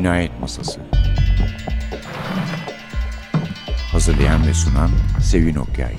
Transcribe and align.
Cinayet 0.00 0.40
Masası 0.40 0.80
Hazırlayan 3.92 4.46
ve 4.46 4.54
sunan 4.54 4.90
Sevin 5.22 5.54
Okyay 5.54 5.94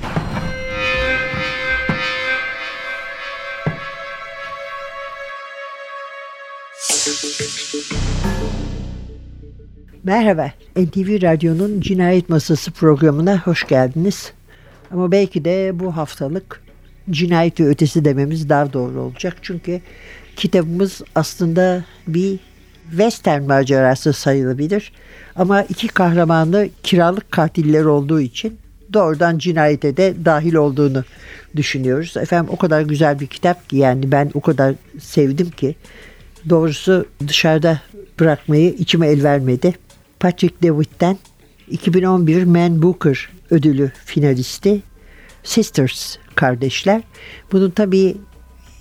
Merhaba, 10.03 10.51
NTV 10.75 11.21
Radyo'nun 11.21 11.81
Cinayet 11.81 12.29
Masası 12.29 12.71
programına 12.71 13.39
hoş 13.39 13.67
geldiniz. 13.67 14.31
Ama 14.91 15.11
belki 15.11 15.45
de 15.45 15.79
bu 15.79 15.97
haftalık 15.97 16.63
cinayet 17.09 17.59
ve 17.59 17.67
ötesi 17.67 18.05
dememiz 18.05 18.49
daha 18.49 18.73
doğru 18.73 18.99
olacak. 18.99 19.37
Çünkü 19.41 19.81
kitabımız 20.35 21.01
aslında 21.15 21.85
bir 22.07 22.39
western 22.91 23.43
macerası 23.43 24.13
sayılabilir. 24.13 24.91
Ama 25.35 25.61
iki 25.63 25.87
kahramanı 25.87 26.69
kiralık 26.83 27.31
katiller 27.31 27.85
olduğu 27.85 28.21
için 28.21 28.57
doğrudan 28.93 29.37
cinayete 29.37 29.97
de 29.97 30.13
dahil 30.25 30.53
olduğunu 30.53 31.03
düşünüyoruz. 31.55 32.17
Efendim 32.17 32.53
o 32.53 32.57
kadar 32.57 32.81
güzel 32.81 33.19
bir 33.19 33.27
kitap 33.27 33.69
ki 33.69 33.77
yani 33.77 34.11
ben 34.11 34.31
o 34.33 34.41
kadar 34.41 34.75
sevdim 34.99 35.49
ki 35.49 35.75
doğrusu 36.49 37.05
dışarıda 37.27 37.81
bırakmayı 38.19 38.73
içime 38.73 39.07
el 39.07 39.23
vermedi. 39.23 39.73
Patrick 40.19 40.55
DeWitt'ten 40.63 41.17
2011 41.69 42.43
Man 42.43 42.81
Booker 42.81 43.29
ödülü 43.51 43.91
finalisti 44.05 44.81
Sisters 45.43 46.17
kardeşler. 46.35 47.01
Bunun 47.51 47.69
tabii 47.69 48.17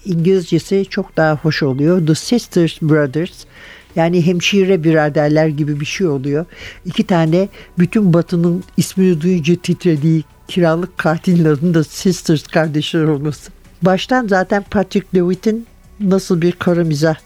İngilizcesi 0.04 0.86
çok 0.90 1.16
daha 1.16 1.36
hoş 1.36 1.62
oluyor. 1.62 2.06
The 2.06 2.14
Sisters 2.14 2.82
Brothers 2.82 3.44
yani 3.96 4.26
hemşire 4.26 4.84
biraderler 4.84 5.46
gibi 5.46 5.80
bir 5.80 5.86
şey 5.86 6.06
oluyor. 6.06 6.46
İki 6.84 7.06
tane 7.06 7.48
bütün 7.78 8.12
batının 8.12 8.64
ismini 8.76 9.20
duyunca 9.20 9.56
titrediği 9.56 10.24
kiralık 10.48 10.98
katillerin 10.98 11.74
de 11.74 11.84
Sisters 11.84 12.42
kardeşler 12.42 13.04
olması. 13.04 13.52
Baştan 13.82 14.26
zaten 14.26 14.64
Patrick 14.70 15.06
DeWitt'in 15.14 15.66
nasıl 16.00 16.42
bir 16.42 16.52
kara 16.52 16.84
mizah 16.84 17.16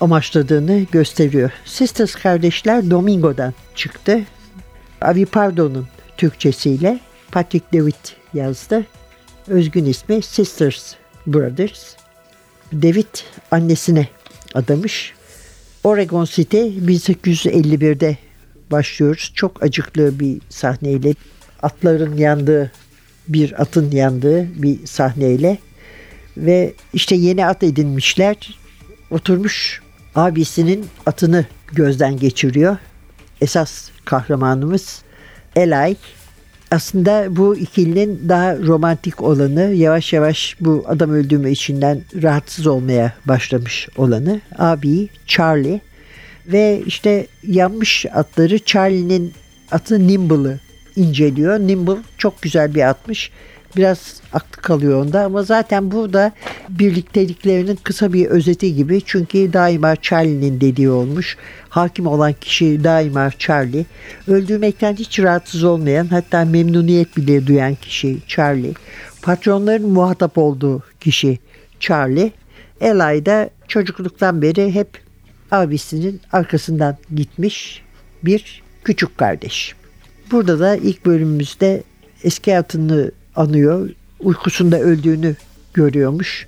amaçladığını 0.00 0.86
gösteriyor. 0.92 1.50
Sisters 1.64 2.14
kardeşler 2.14 2.90
Domingo'dan 2.90 3.54
çıktı. 3.74 4.20
Avi 5.00 5.26
Pardo'nun 5.26 5.86
Türkçesiyle 6.16 7.00
Patrick 7.32 7.66
DeWitt 7.72 8.16
yazdı. 8.34 8.86
Özgün 9.46 9.84
ismi 9.84 10.22
Sisters 10.22 10.94
Brothers. 11.26 11.96
David 12.72 13.18
annesine 13.50 14.08
adamış. 14.54 15.13
Oregon 15.84 16.24
City 16.24 16.58
1851'de 16.58 18.16
başlıyoruz. 18.70 19.32
Çok 19.34 19.62
acıklı 19.62 20.20
bir 20.20 20.40
sahneyle 20.48 21.14
atların 21.62 22.16
yandığı 22.16 22.72
bir 23.28 23.62
atın 23.62 23.90
yandığı 23.90 24.62
bir 24.62 24.86
sahneyle 24.86 25.58
ve 26.36 26.74
işte 26.92 27.16
yeni 27.16 27.46
at 27.46 27.62
edinmişler. 27.62 28.58
Oturmuş 29.10 29.82
abisinin 30.14 30.86
atını 31.06 31.46
gözden 31.72 32.16
geçiriyor. 32.16 32.76
Esas 33.40 33.90
kahramanımız 34.04 35.02
Eli 35.56 35.96
aslında 36.74 37.36
bu 37.36 37.56
ikilinin 37.56 38.28
daha 38.28 38.58
romantik 38.58 39.22
olanı 39.22 39.74
yavaş 39.74 40.12
yavaş 40.12 40.56
bu 40.60 40.84
adam 40.88 41.10
öldürme 41.10 41.50
içinden 41.50 42.00
rahatsız 42.22 42.66
olmaya 42.66 43.12
başlamış 43.26 43.88
olanı 43.96 44.40
abi 44.58 45.08
Charlie 45.26 45.80
ve 46.46 46.82
işte 46.86 47.26
yanmış 47.46 48.06
atları 48.14 48.58
Charlie'nin 48.58 49.32
atı 49.70 50.08
Nimble'ı 50.08 50.58
inceliyor. 50.96 51.60
Nimble 51.60 51.96
çok 52.18 52.42
güzel 52.42 52.74
bir 52.74 52.88
atmış. 52.88 53.30
Biraz 53.76 54.20
aklı 54.32 54.62
kalıyor 54.62 55.04
onda 55.04 55.24
ama 55.24 55.42
zaten 55.42 55.90
burada 55.90 56.32
birlikteliklerinin 56.68 57.78
kısa 57.82 58.12
bir 58.12 58.26
özeti 58.26 58.74
gibi. 58.74 59.02
Çünkü 59.06 59.52
daima 59.52 59.96
Charlie'nin 59.96 60.60
dediği 60.60 60.90
olmuş. 60.90 61.36
Hakim 61.68 62.06
olan 62.06 62.32
kişi 62.32 62.84
daima 62.84 63.30
Charlie. 63.38 63.86
Öldürmekten 64.28 64.94
hiç 64.94 65.20
rahatsız 65.20 65.64
olmayan 65.64 66.06
hatta 66.06 66.44
memnuniyet 66.44 67.16
bile 67.16 67.46
duyan 67.46 67.74
kişi 67.74 68.18
Charlie. 68.26 68.74
Patronların 69.22 69.88
muhatap 69.88 70.38
olduğu 70.38 70.82
kişi 71.00 71.38
Charlie. 71.80 72.32
Eli 72.80 73.26
de 73.26 73.50
çocukluktan 73.68 74.42
beri 74.42 74.74
hep 74.74 74.88
abisinin 75.50 76.20
arkasından 76.32 76.96
gitmiş 77.14 77.82
bir 78.22 78.62
küçük 78.84 79.18
kardeş. 79.18 79.74
Burada 80.30 80.60
da 80.60 80.76
ilk 80.76 81.06
bölümümüzde 81.06 81.82
eski 82.24 82.58
atını 82.58 83.10
anıyor. 83.36 83.90
Uykusunda 84.20 84.80
öldüğünü 84.80 85.36
görüyormuş. 85.74 86.46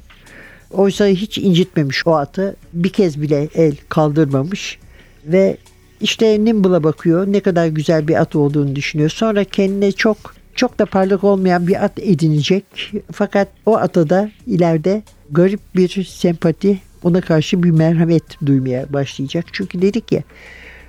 Oysa 0.70 1.06
hiç 1.06 1.38
incitmemiş 1.38 2.06
o 2.06 2.14
atı. 2.14 2.56
Bir 2.72 2.88
kez 2.88 3.22
bile 3.22 3.48
el 3.54 3.76
kaldırmamış. 3.88 4.78
Ve 5.24 5.56
işte 6.00 6.44
Nimble'a 6.44 6.84
bakıyor. 6.84 7.26
Ne 7.26 7.41
kadar 7.41 7.66
güzel 7.66 8.08
bir 8.08 8.20
at 8.20 8.36
olduğunu 8.36 8.76
düşünüyor. 8.76 9.10
Sonra 9.10 9.44
kendine 9.44 9.92
çok 9.92 10.34
çok 10.54 10.78
da 10.78 10.86
parlak 10.86 11.24
olmayan 11.24 11.66
bir 11.66 11.84
at 11.84 11.98
edinecek. 11.98 12.64
Fakat 13.12 13.48
o 13.66 13.76
ata 13.76 14.10
da 14.10 14.30
ileride 14.47 15.03
garip 15.30 15.60
bir 15.76 16.04
sempati, 16.04 16.80
ona 17.03 17.20
karşı 17.20 17.62
bir 17.62 17.70
merhamet 17.70 18.47
duymaya 18.47 18.92
başlayacak. 18.92 19.44
Çünkü 19.53 19.82
dedik 19.82 20.12
ya 20.12 20.22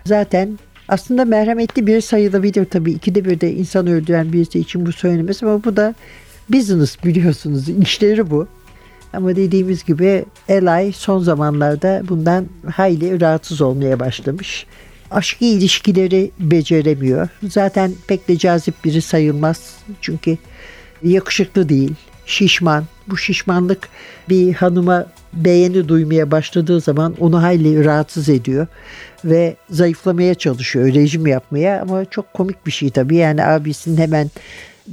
zaten 0.06 0.60
aslında 0.88 1.26
merhametli 1.26 1.88
biri 1.88 2.02
sayılabilir 2.02 2.66
tabii. 2.66 2.92
İkide 2.92 3.26
bir 3.26 3.42
de 3.42 3.54
insan 3.54 3.88
öldüren 3.88 4.34
birisi 4.34 4.60
için 4.60 4.86
bu 4.86 4.92
söylemez 4.92 5.44
ama 5.44 5.64
bu 5.64 5.76
da 5.76 5.96
business 6.50 7.04
biliyorsunuz. 7.04 7.70
İşleri 7.70 8.32
bu. 8.32 8.48
Ama 9.14 9.36
dediğimiz 9.36 9.84
gibi 9.84 10.26
Eli 10.50 10.94
son 10.94 11.20
zamanlarda 11.20 12.04
bundan 12.10 12.46
hayli 12.72 13.22
rahatsız 13.22 13.62
olmaya 13.62 14.00
başlamış. 14.00 14.66
Aşkı 15.12 15.46
ilişkileri 15.46 16.32
beceremiyor. 16.40 17.30
Zaten 17.44 17.92
pek 18.08 18.28
de 18.28 18.38
cazip 18.38 18.86
biri 18.86 19.02
sayılmaz. 19.02 19.76
Çünkü 20.02 20.38
yakışıklı 21.04 21.70
değil, 21.70 21.96
şişman. 22.28 22.86
Bu 23.08 23.18
şişmanlık 23.18 23.90
bir 24.30 24.54
hanıma 24.54 25.06
beğeni 25.34 25.88
duymaya 25.88 26.32
başladığı 26.32 26.82
zaman 26.82 27.16
onu 27.20 27.44
hayli 27.44 27.86
rahatsız 27.86 28.30
ediyor 28.30 28.68
ve 29.26 29.56
zayıflamaya 29.70 30.36
çalışıyor, 30.36 30.94
rejim 30.94 31.28
yapmaya 31.28 31.82
ama 31.82 32.06
çok 32.06 32.34
komik 32.34 32.66
bir 32.66 32.72
şey 32.72 32.90
tabii. 32.90 33.16
Yani 33.16 33.44
abisinin 33.44 33.98
hemen 33.98 34.32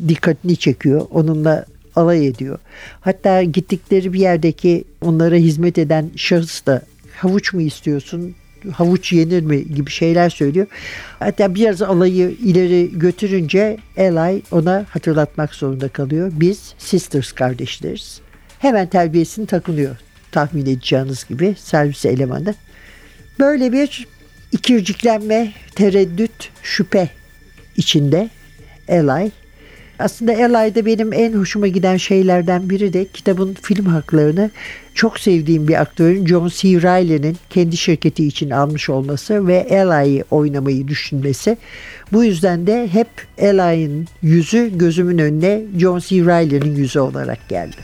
dikkatini 0.09 0.57
çekiyor. 0.57 1.07
Onunla 1.11 1.65
alay 1.97 2.27
ediyor. 2.27 2.59
Hatta 3.01 3.43
gittikleri 3.43 4.13
bir 4.13 4.21
yerdeki 4.21 4.85
onlara 5.01 5.35
hizmet 5.35 5.79
eden 5.79 6.11
şahıs 6.17 6.67
da 6.67 6.83
havuç 7.17 7.53
mu 7.53 7.61
istiyorsun? 7.61 8.35
Havuç 8.73 9.13
yenir 9.13 9.43
mi 9.43 9.75
gibi 9.75 9.91
şeyler 9.91 10.31
söylüyor. 10.31 10.67
Hatta 11.19 11.55
biraz 11.55 11.83
alayı 11.83 12.31
ileri 12.31 12.91
götürünce 12.93 13.77
Eli 13.97 14.43
ona 14.51 14.87
hatırlatmak 14.89 15.55
zorunda 15.55 15.89
kalıyor. 15.89 16.33
Biz 16.35 16.75
sisters 16.79 17.33
kardeşleriz. 17.33 18.21
Hemen 18.59 18.87
terbiyesini 18.87 19.47
takınıyor 19.47 19.97
tahmin 20.35 20.63
edeceğiniz 20.63 21.25
gibi 21.29 21.55
servis 21.59 22.07
elemanı. 22.07 22.55
Böyle 23.39 23.73
bir 23.73 24.07
ikirciklenme, 24.53 25.53
tereddüt, 25.75 26.51
şüphe 26.63 27.09
içinde 27.77 28.31
Eli 28.89 29.33
aslında 29.99 30.33
Eli'de 30.33 30.87
benim 30.87 31.13
en 31.13 31.33
hoşuma 31.33 31.67
giden 31.67 31.97
şeylerden 31.97 32.71
biri 32.71 32.93
de 32.93 33.05
kitabın 33.05 33.55
film 33.63 33.87
haklarını 33.87 34.51
çok 34.95 35.19
sevdiğim 35.19 35.69
bir 35.69 35.81
aktörün 35.81 36.27
John 36.27 36.49
C. 36.49 36.69
Reilly'nin 36.69 37.37
kendi 37.51 37.77
şirketi 37.77 38.27
için 38.27 38.51
almış 38.51 38.91
olması 38.91 39.47
ve 39.47 39.57
Eli'yi 39.57 40.25
oynamayı 40.31 40.89
düşünmesi. 40.89 41.57
Bu 42.13 42.25
yüzden 42.25 42.67
de 42.67 42.89
hep 42.93 43.09
Eli'nin 43.39 44.09
yüzü 44.23 44.79
gözümün 44.79 45.19
önüne 45.19 45.63
John 45.79 45.99
C. 45.99 46.17
Reilly'nin 46.17 46.77
yüzü 46.77 47.01
olarak 47.01 47.49
geldi. 47.49 47.77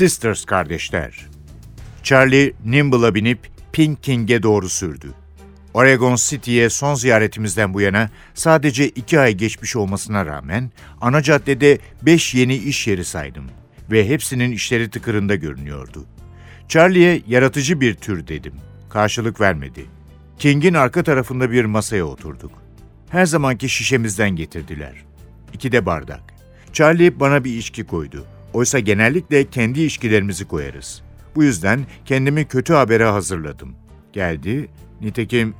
Sisters 0.00 0.44
kardeşler. 0.44 1.26
Charlie 2.02 2.52
Nimble'a 2.64 3.14
binip 3.14 3.38
Pink 3.72 4.02
King'e 4.02 4.42
doğru 4.42 4.68
sürdü. 4.68 5.12
Oregon 5.74 6.16
City'ye 6.16 6.70
son 6.70 6.94
ziyaretimizden 6.94 7.74
bu 7.74 7.80
yana 7.80 8.10
sadece 8.34 8.88
iki 8.88 9.20
ay 9.20 9.34
geçmiş 9.34 9.76
olmasına 9.76 10.26
rağmen 10.26 10.70
ana 11.00 11.22
caddede 11.22 11.78
beş 12.02 12.34
yeni 12.34 12.56
iş 12.56 12.86
yeri 12.86 13.04
saydım 13.04 13.44
ve 13.90 14.08
hepsinin 14.08 14.52
işleri 14.52 14.90
tıkırında 14.90 15.34
görünüyordu. 15.34 16.04
Charlie'ye 16.68 17.22
yaratıcı 17.26 17.80
bir 17.80 17.94
tür 17.94 18.26
dedim. 18.26 18.54
Karşılık 18.90 19.40
vermedi. 19.40 19.86
King'in 20.38 20.74
arka 20.74 21.02
tarafında 21.02 21.50
bir 21.50 21.64
masaya 21.64 22.04
oturduk. 22.04 22.52
Her 23.08 23.26
zamanki 23.26 23.68
şişemizden 23.68 24.30
getirdiler. 24.30 24.94
İki 25.52 25.72
de 25.72 25.86
bardak. 25.86 26.22
Charlie 26.72 27.20
bana 27.20 27.44
bir 27.44 27.56
içki 27.56 27.84
koydu. 27.84 28.26
Oysa 28.52 28.78
genellikle 28.78 29.50
kendi 29.50 29.82
içkilerimizi 29.82 30.48
koyarız. 30.48 31.02
Bu 31.34 31.44
yüzden 31.44 31.86
kendimi 32.04 32.44
kötü 32.44 32.72
habere 32.72 33.04
hazırladım. 33.04 33.74
Geldi, 34.12 34.68
nitekim 35.00 35.54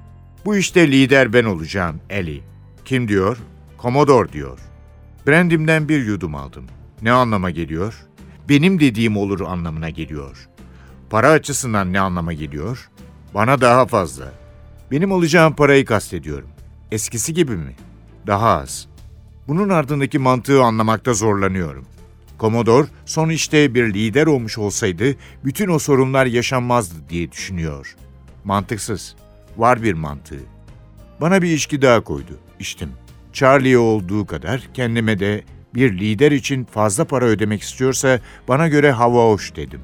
bu 0.45 0.57
işte 0.57 0.91
lider 0.91 1.33
ben 1.33 1.45
olacağım 1.45 2.01
Ellie. 2.11 2.41
Kim 2.85 3.09
diyor? 3.09 3.37
Commodore 3.83 4.33
diyor. 4.33 4.59
Brandim'den 5.27 5.89
bir 5.89 6.05
yudum 6.05 6.35
aldım. 6.35 6.65
Ne 7.03 7.13
anlama 7.13 7.51
geliyor? 7.51 8.07
Benim 8.49 8.81
dediğim 8.81 9.17
olur 9.17 9.41
anlamına 9.41 9.91
geliyor. 9.91 10.49
Para 11.11 11.29
açısından 11.29 11.93
ne 11.93 12.01
anlama 12.01 12.33
geliyor? 12.33 12.91
Bana 13.35 13.61
daha 13.61 13.87
fazla. 13.87 14.33
Benim 14.91 15.13
alacağım 15.13 15.55
parayı 15.55 15.85
kastediyorum. 15.85 16.49
Eskisi 16.93 17.35
gibi 17.35 17.57
mi? 17.57 17.75
Daha 18.27 18.49
az. 18.49 18.87
Bunun 19.49 19.69
ardındaki 19.69 20.19
mantığı 20.19 20.63
anlamakta 20.63 21.15
zorlanıyorum. 21.15 21.85
Commodore 22.41 22.87
son 23.07 23.29
işte 23.29 23.75
bir 23.75 23.95
lider 23.95 24.27
olmuş 24.27 24.59
olsaydı 24.59 25.15
bütün 25.45 25.69
o 25.69 25.79
sorunlar 25.79 26.27
yaşanmazdı 26.27 26.95
diye 27.09 27.33
düşünüyor. 27.33 27.97
Mantıksız. 28.45 29.17
Var 29.57 29.83
bir 29.83 29.95
mantığı. 29.95 30.41
Bana 31.21 31.43
bir 31.43 31.51
içki 31.51 31.83
daha 31.83 32.01
koydu. 32.01 32.39
İçtim. 32.59 32.89
Charlie'ye 33.33 33.79
olduğu 33.79 34.27
kadar 34.27 34.69
kendime 34.75 35.19
de 35.19 35.45
bir 35.75 35.99
lider 35.99 36.33
için 36.33 36.65
fazla 36.65 37.05
para 37.05 37.25
ödemek 37.25 37.63
istiyorsa 37.63 38.21
bana 38.49 38.69
göre 38.69 38.91
hava 38.91 39.33
hoş 39.33 39.57
dedim. 39.57 39.81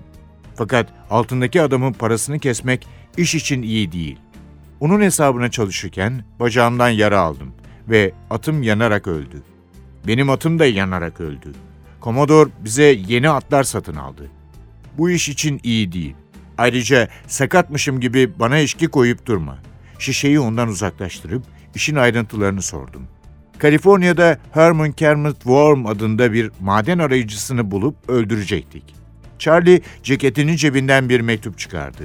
Fakat 0.54 0.88
altındaki 1.10 1.62
adamın 1.62 1.92
parasını 1.92 2.38
kesmek 2.38 2.86
iş 3.16 3.34
için 3.34 3.62
iyi 3.62 3.92
değil. 3.92 4.18
Onun 4.80 5.00
hesabına 5.00 5.50
çalışırken 5.50 6.24
bacağımdan 6.40 6.88
yara 6.88 7.20
aldım 7.20 7.52
ve 7.88 8.12
atım 8.30 8.62
yanarak 8.62 9.06
öldü. 9.06 9.42
Benim 10.06 10.30
atım 10.30 10.58
da 10.58 10.66
yanarak 10.66 11.20
öldü. 11.20 11.52
Commodore 12.06 12.50
bize 12.64 12.84
yeni 12.84 13.30
atlar 13.30 13.62
satın 13.62 13.96
aldı. 13.96 14.30
Bu 14.98 15.10
iş 15.10 15.28
için 15.28 15.60
iyi 15.62 15.92
değil. 15.92 16.14
Ayrıca 16.58 17.08
sakatmışım 17.26 18.00
gibi 18.00 18.38
bana 18.38 18.58
içki 18.58 18.88
koyup 18.88 19.26
durma. 19.26 19.58
Şişeyi 19.98 20.40
ondan 20.40 20.68
uzaklaştırıp 20.68 21.42
işin 21.74 21.96
ayrıntılarını 21.96 22.62
sordum. 22.62 23.02
Kaliforniya'da 23.58 24.38
Herman 24.52 24.92
Kermit 24.92 25.34
Worm 25.34 25.86
adında 25.86 26.32
bir 26.32 26.50
maden 26.60 26.98
arayıcısını 26.98 27.70
bulup 27.70 27.96
öldürecektik. 28.08 28.84
Charlie 29.38 29.82
ceketinin 30.02 30.56
cebinden 30.56 31.08
bir 31.08 31.20
mektup 31.20 31.58
çıkardı. 31.58 32.02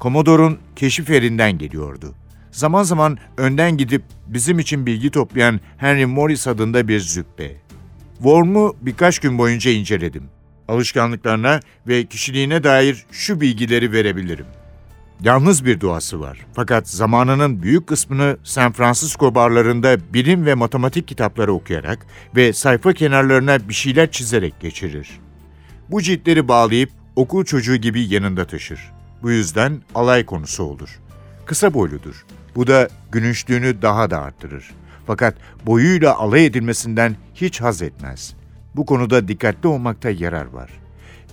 Commodore'un 0.00 0.58
keşif 0.76 1.10
erinden 1.10 1.58
geliyordu. 1.58 2.14
Zaman 2.50 2.82
zaman 2.82 3.18
önden 3.36 3.76
gidip 3.76 4.02
bizim 4.26 4.58
için 4.58 4.86
bilgi 4.86 5.10
toplayan 5.10 5.60
Henry 5.76 6.06
Morris 6.06 6.46
adında 6.46 6.88
bir 6.88 7.00
züppe. 7.00 7.62
Worm'u 8.22 8.76
birkaç 8.80 9.18
gün 9.18 9.38
boyunca 9.38 9.70
inceledim. 9.70 10.24
Alışkanlıklarına 10.68 11.60
ve 11.88 12.06
kişiliğine 12.06 12.64
dair 12.64 13.06
şu 13.12 13.40
bilgileri 13.40 13.92
verebilirim. 13.92 14.46
Yalnız 15.20 15.64
bir 15.64 15.80
duası 15.80 16.20
var. 16.20 16.46
Fakat 16.54 16.88
zamanının 16.88 17.62
büyük 17.62 17.86
kısmını 17.86 18.36
San 18.44 18.72
Francisco 18.72 19.34
barlarında 19.34 19.96
bilim 20.14 20.46
ve 20.46 20.54
matematik 20.54 21.08
kitapları 21.08 21.52
okuyarak 21.52 22.06
ve 22.36 22.52
sayfa 22.52 22.92
kenarlarına 22.92 23.68
bir 23.68 23.74
şeyler 23.74 24.10
çizerek 24.10 24.60
geçirir. 24.60 25.20
Bu 25.90 26.02
ciltleri 26.02 26.48
bağlayıp 26.48 26.90
okul 27.16 27.44
çocuğu 27.44 27.76
gibi 27.76 28.14
yanında 28.14 28.44
taşır. 28.44 28.92
Bu 29.22 29.30
yüzden 29.30 29.82
alay 29.94 30.26
konusu 30.26 30.64
olur. 30.64 31.00
Kısa 31.46 31.74
boyludur. 31.74 32.26
Bu 32.54 32.66
da 32.66 32.88
gülünçlüğünü 33.12 33.82
daha 33.82 34.10
da 34.10 34.20
arttırır. 34.20 34.70
Fakat 35.06 35.34
boyuyla 35.66 36.16
alay 36.16 36.46
edilmesinden 36.46 37.16
hiç 37.34 37.60
haz 37.60 37.82
etmez. 37.82 38.34
Bu 38.76 38.86
konuda 38.86 39.28
dikkatli 39.28 39.68
olmakta 39.68 40.10
yarar 40.10 40.46
var. 40.46 40.70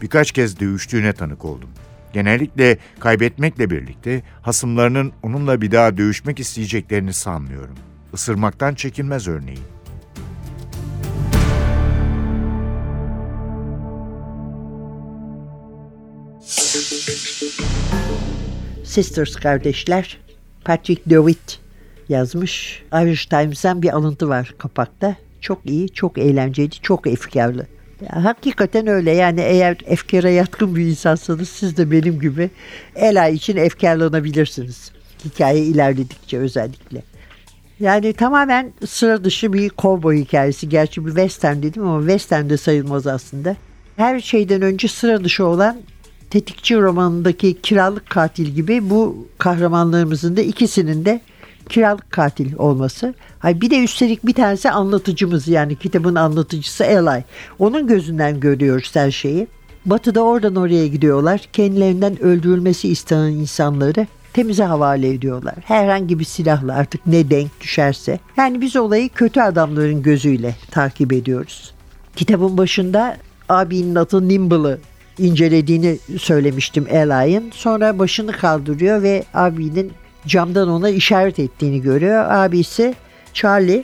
Birkaç 0.01 0.31
kez 0.31 0.59
dövüştüğüne 0.59 1.13
tanık 1.13 1.45
oldum. 1.45 1.69
Genellikle 2.13 2.77
kaybetmekle 2.99 3.69
birlikte 3.69 4.21
hasımlarının 4.41 5.13
onunla 5.23 5.61
bir 5.61 5.71
daha 5.71 5.97
dövüşmek 5.97 6.39
isteyeceklerini 6.39 7.13
sanmıyorum. 7.13 7.75
Isırmaktan 8.13 8.75
çekinmez 8.75 9.27
örneğin. 9.27 9.59
Sisters 18.83 19.35
kardeşler 19.35 20.17
Patrick 20.65 21.09
DeWitt 21.09 21.58
yazmış. 22.09 22.83
Irish 22.93 23.25
Times'dan 23.25 23.81
bir 23.81 23.95
alıntı 23.95 24.29
var 24.29 24.53
kapakta. 24.57 25.15
Çok 25.41 25.65
iyi, 25.65 25.89
çok 25.89 26.17
eğlenceli, 26.17 26.69
çok 26.69 27.07
efkarlı. 27.07 27.67
Ya, 28.01 28.23
hakikaten 28.23 28.87
öyle 28.87 29.11
yani 29.11 29.41
eğer 29.41 29.77
efkara 29.85 30.29
yatkın 30.29 30.75
bir 30.75 30.85
insansanız 30.85 31.49
siz 31.49 31.77
de 31.77 31.91
benim 31.91 32.19
gibi 32.19 32.49
Ela 32.95 33.27
için 33.27 33.57
efkarlanabilirsiniz. 33.57 34.91
Hikaye 35.25 35.63
ilerledikçe 35.63 36.37
özellikle. 36.37 37.03
Yani 37.79 38.13
tamamen 38.13 38.73
sıra 38.85 39.23
dışı 39.23 39.53
bir 39.53 39.69
kovboy 39.69 40.17
hikayesi. 40.17 40.69
Gerçi 40.69 41.05
bir 41.05 41.09
western 41.09 41.63
dedim 41.63 41.87
ama 41.87 42.01
western 42.01 42.49
de 42.49 42.57
sayılmaz 42.57 43.07
aslında. 43.07 43.55
Her 43.95 44.19
şeyden 44.19 44.61
önce 44.61 44.87
sıra 44.87 45.23
dışı 45.23 45.45
olan 45.45 45.77
Tetikçi 46.29 46.77
romanındaki 46.77 47.61
kiralık 47.61 48.09
katil 48.09 48.45
gibi 48.45 48.89
bu 48.89 49.27
kahramanlarımızın 49.37 50.37
da 50.37 50.41
ikisinin 50.41 51.05
de 51.05 51.21
kiralık 51.69 52.11
katil 52.11 52.55
olması. 52.57 53.13
Hay 53.39 53.61
bir 53.61 53.69
de 53.69 53.83
üstelik 53.83 54.25
bir 54.25 54.33
tanesi 54.33 54.71
anlatıcımız 54.71 55.47
yani 55.47 55.75
kitabın 55.75 56.15
anlatıcısı 56.15 56.83
Eli. 56.83 57.23
Onun 57.59 57.87
gözünden 57.87 58.39
görüyoruz 58.39 58.91
her 58.93 59.11
şeyi. 59.11 59.47
Batı'da 59.85 60.21
oradan 60.21 60.55
oraya 60.55 60.87
gidiyorlar. 60.87 61.41
Kendilerinden 61.53 62.21
öldürülmesi 62.21 62.89
istenen 62.89 63.31
insanları 63.31 64.07
temize 64.33 64.63
havale 64.63 65.09
ediyorlar. 65.09 65.55
Herhangi 65.63 66.19
bir 66.19 66.25
silahla 66.25 66.75
artık 66.75 67.07
ne 67.07 67.29
denk 67.29 67.61
düşerse. 67.61 68.19
Yani 68.37 68.61
biz 68.61 68.75
olayı 68.75 69.09
kötü 69.09 69.41
adamların 69.41 70.03
gözüyle 70.03 70.55
takip 70.71 71.13
ediyoruz. 71.13 71.73
Kitabın 72.15 72.57
başında 72.57 73.17
abinin 73.49 73.95
adı 73.95 74.27
Nimble'ı 74.27 74.79
incelediğini 75.17 75.99
söylemiştim 76.19 76.85
Eli'ın. 76.89 77.51
Sonra 77.51 77.99
başını 77.99 78.31
kaldırıyor 78.31 79.03
ve 79.03 79.23
abinin 79.33 79.91
camdan 80.27 80.69
ona 80.69 80.89
işaret 80.89 81.39
ettiğini 81.39 81.81
görüyor. 81.81 82.25
Abisi 82.29 82.95
Charlie 83.33 83.83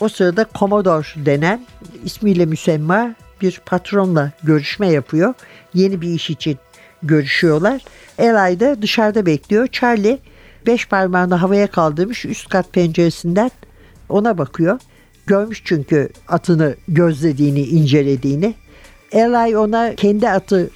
o 0.00 0.08
sırada 0.08 0.46
Commodore 0.54 1.26
denen 1.26 1.66
ismiyle 2.04 2.46
müsemma 2.46 3.14
bir 3.42 3.60
patronla 3.66 4.32
görüşme 4.42 4.88
yapıyor. 4.88 5.34
Yeni 5.74 6.00
bir 6.00 6.08
iş 6.08 6.30
için 6.30 6.58
görüşüyorlar. 7.02 7.82
Eli 8.18 8.60
de 8.60 8.82
dışarıda 8.82 9.26
bekliyor. 9.26 9.66
Charlie 9.66 10.18
beş 10.66 10.88
parmağını 10.88 11.34
havaya 11.34 11.66
kaldırmış 11.66 12.24
üst 12.24 12.48
kat 12.48 12.72
penceresinden 12.72 13.50
ona 14.08 14.38
bakıyor. 14.38 14.80
Görmüş 15.26 15.62
çünkü 15.64 16.08
atını 16.28 16.74
gözlediğini, 16.88 17.60
incelediğini. 17.60 18.54
Eli 19.12 19.56
ona 19.56 19.94
kendi 19.94 20.28
atı 20.28 20.70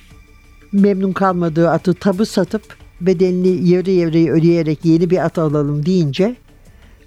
memnun 0.73 1.13
kalmadığı 1.13 1.71
atı 1.71 1.95
tabı 1.95 2.27
satıp 2.27 2.84
bedelini 3.07 3.69
yarı 3.69 3.91
yarıya 3.91 4.33
ödeyerek 4.33 4.85
yeni 4.85 5.11
bir 5.11 5.25
at 5.25 5.39
alalım 5.39 5.87
deyince 5.87 6.37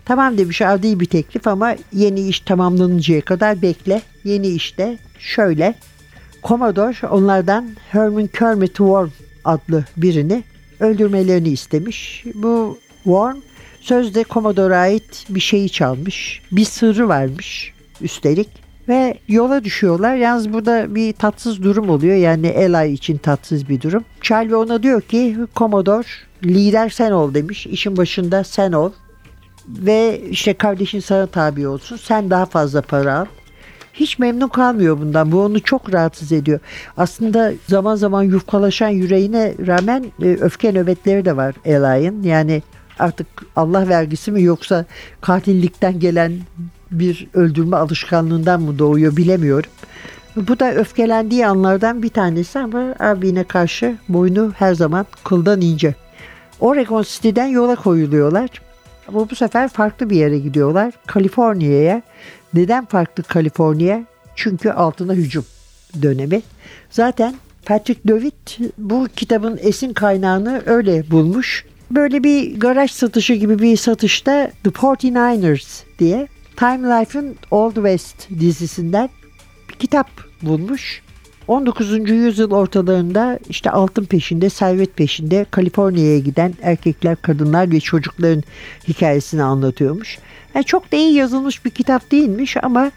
tamam 0.06 0.38
demiş 0.38 0.62
adi 0.62 1.00
bir 1.00 1.06
teklif 1.06 1.48
ama 1.48 1.76
yeni 1.94 2.28
iş 2.28 2.40
tamamlanıncaya 2.40 3.22
kadar 3.22 3.62
bekle. 3.62 4.02
Yeni 4.24 4.48
işte 4.48 4.98
şöyle 5.20 5.76
Commodore 6.44 7.08
onlardan 7.08 7.70
Herman 7.90 8.28
Kermit 8.28 8.76
Worm 8.76 9.10
adlı 9.46 9.86
birini 9.98 10.44
öldürmelerini 10.80 11.50
istemiş. 11.50 12.24
Bu 12.34 12.78
Worm 13.04 13.38
sözde 13.82 14.26
Commodore'a 14.30 14.78
ait 14.78 15.26
bir 15.30 15.40
şeyi 15.40 15.70
çalmış. 15.70 16.42
Bir 16.52 16.66
sırrı 16.66 17.08
varmış 17.08 17.74
üstelik 18.02 18.67
ve 18.88 19.18
yola 19.28 19.64
düşüyorlar. 19.64 20.16
Yalnız 20.16 20.54
burada 20.54 20.96
bir 20.96 21.14
tatsız 21.14 21.64
durum 21.64 21.90
oluyor. 21.90 22.16
Yani 22.16 22.48
Eli 22.48 22.92
için 22.92 23.18
tatsız 23.18 23.70
bir 23.70 23.82
durum. 23.82 24.06
Charlie 24.22 24.56
ona 24.56 24.84
diyor 24.84 25.02
ki 25.02 25.38
Commodore 25.56 26.08
lider 26.44 26.90
sen 26.90 27.12
ol 27.12 27.34
demiş. 27.34 27.68
İşin 27.68 27.98
başında 27.98 28.44
sen 28.44 28.72
ol. 28.72 28.92
Ve 29.68 30.22
işte 30.30 30.54
kardeşin 30.54 31.00
sana 31.00 31.28
tabi 31.28 31.68
olsun. 31.68 31.98
Sen 31.98 32.30
daha 32.30 32.46
fazla 32.46 32.82
para 32.82 33.20
al. 33.20 33.26
hiç 33.94 34.20
memnun 34.20 34.48
kalmıyor 34.48 35.00
bundan. 35.00 35.32
Bu 35.32 35.44
onu 35.44 35.62
çok 35.62 35.94
rahatsız 35.94 36.32
ediyor. 36.32 36.60
Aslında 36.98 37.54
zaman 37.68 37.96
zaman 37.96 38.24
yufkalaşan 38.24 38.90
yüreğine 38.90 39.54
rağmen 39.68 40.06
e, 40.22 40.26
öfke 40.26 40.72
nöbetleri 40.72 41.26
de 41.26 41.38
var 41.38 41.56
Eli'nin. 41.66 42.24
Yani 42.24 42.62
artık 43.00 43.28
Allah 43.56 43.88
vergisi 43.88 44.32
mi 44.32 44.44
yoksa 44.44 44.86
katillikten 45.22 46.00
gelen 46.00 46.34
bir 46.92 47.28
öldürme 47.34 47.78
alışkanlığından 47.78 48.62
mı 48.62 48.80
doğuyor 48.80 49.18
bilemiyorum. 49.18 49.70
Bu 50.36 50.60
da 50.60 50.74
öfkelendiği 50.74 51.48
anlardan 51.48 52.04
bir 52.04 52.10
tanesi 52.10 52.60
ama 52.60 52.96
abine 53.00 53.44
karşı 53.44 53.98
boynu 54.10 54.52
her 54.56 54.74
zaman 54.74 55.06
kıldan 55.24 55.62
ince. 55.62 55.96
Oregon 56.60 57.04
City'den 57.04 57.48
yola 57.48 57.76
koyuluyorlar. 57.76 58.50
Ama 59.08 59.30
bu 59.30 59.36
sefer 59.36 59.70
farklı 59.70 60.10
bir 60.10 60.16
yere 60.16 60.40
gidiyorlar. 60.40 60.94
Kaliforniya'ya. 61.08 62.02
Neden 62.54 62.86
farklı 62.86 63.24
Kaliforniya? 63.24 64.04
Çünkü 64.36 64.70
altına 64.70 65.14
hücum 65.14 65.46
dönemi. 66.02 66.42
Zaten 66.90 67.36
Patrick 67.66 68.02
Dewitt 68.06 68.60
bu 68.78 69.08
kitabın 69.16 69.60
esin 69.62 69.94
kaynağını 69.94 70.62
öyle 70.66 71.12
bulmuş. 71.12 71.66
Böyle 71.92 72.24
bir 72.24 72.60
garaj 72.60 72.92
satışı 72.92 73.34
gibi 73.34 73.60
bir 73.60 73.78
satışta 73.78 74.52
The 74.64 74.70
49ers 74.70 75.84
diye 76.00 76.28
Time 76.58 77.00
Life'ın 77.00 77.36
Old 77.52 77.76
West 77.76 78.30
dizisinden 78.40 79.10
bir 79.70 79.74
kitap 79.74 80.10
bulmuş. 80.42 81.02
19. 81.48 82.10
yüzyıl 82.10 82.52
ortalarında 82.52 83.40
işte 83.50 83.72
altın 83.72 84.06
peşinde, 84.06 84.50
servet 84.50 84.98
peşinde 84.98 85.46
Kaliforniya'ya 85.52 86.20
giden 86.20 86.54
erkekler, 86.62 87.16
kadınlar 87.22 87.72
ve 87.72 87.80
çocukların 87.80 88.44
hikayesini 88.88 89.44
anlatıyormuş. 89.44 90.18
Yani 90.56 90.66
çok 90.66 90.92
da 90.92 90.96
iyi 90.96 91.14
yazılmış 91.14 91.66
bir 91.66 91.70
kitap 91.70 92.12
değilmiş 92.12 92.58
ama 92.64 92.92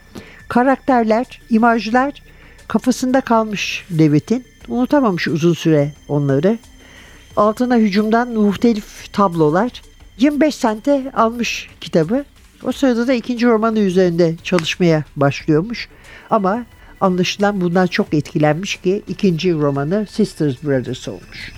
karakterler, 0.47 1.41
imajlar 1.49 2.23
kafasında 2.67 3.21
kalmış 3.21 3.85
David'in. 3.91 4.45
Unutamamış 4.67 5.27
uzun 5.27 5.53
süre 5.53 5.93
onları. 6.07 6.57
Altına 7.35 7.77
hücumdan 7.77 8.29
muhtelif 8.29 9.13
tablolar. 9.13 9.81
25 10.17 10.55
sente 10.55 11.11
almış 11.15 11.69
kitabı. 11.81 12.25
O 12.63 12.71
sırada 12.71 13.07
da 13.07 13.13
ikinci 13.13 13.45
romanı 13.45 13.79
üzerinde 13.79 14.35
çalışmaya 14.43 15.03
başlıyormuş. 15.15 15.89
Ama 16.29 16.65
anlaşılan 17.01 17.61
bundan 17.61 17.87
çok 17.87 18.13
etkilenmiş 18.13 18.75
ki 18.75 19.01
ikinci 19.07 19.53
romanı 19.53 20.07
Sisters 20.09 20.63
Brothers 20.63 21.07
olmuş. 21.07 21.53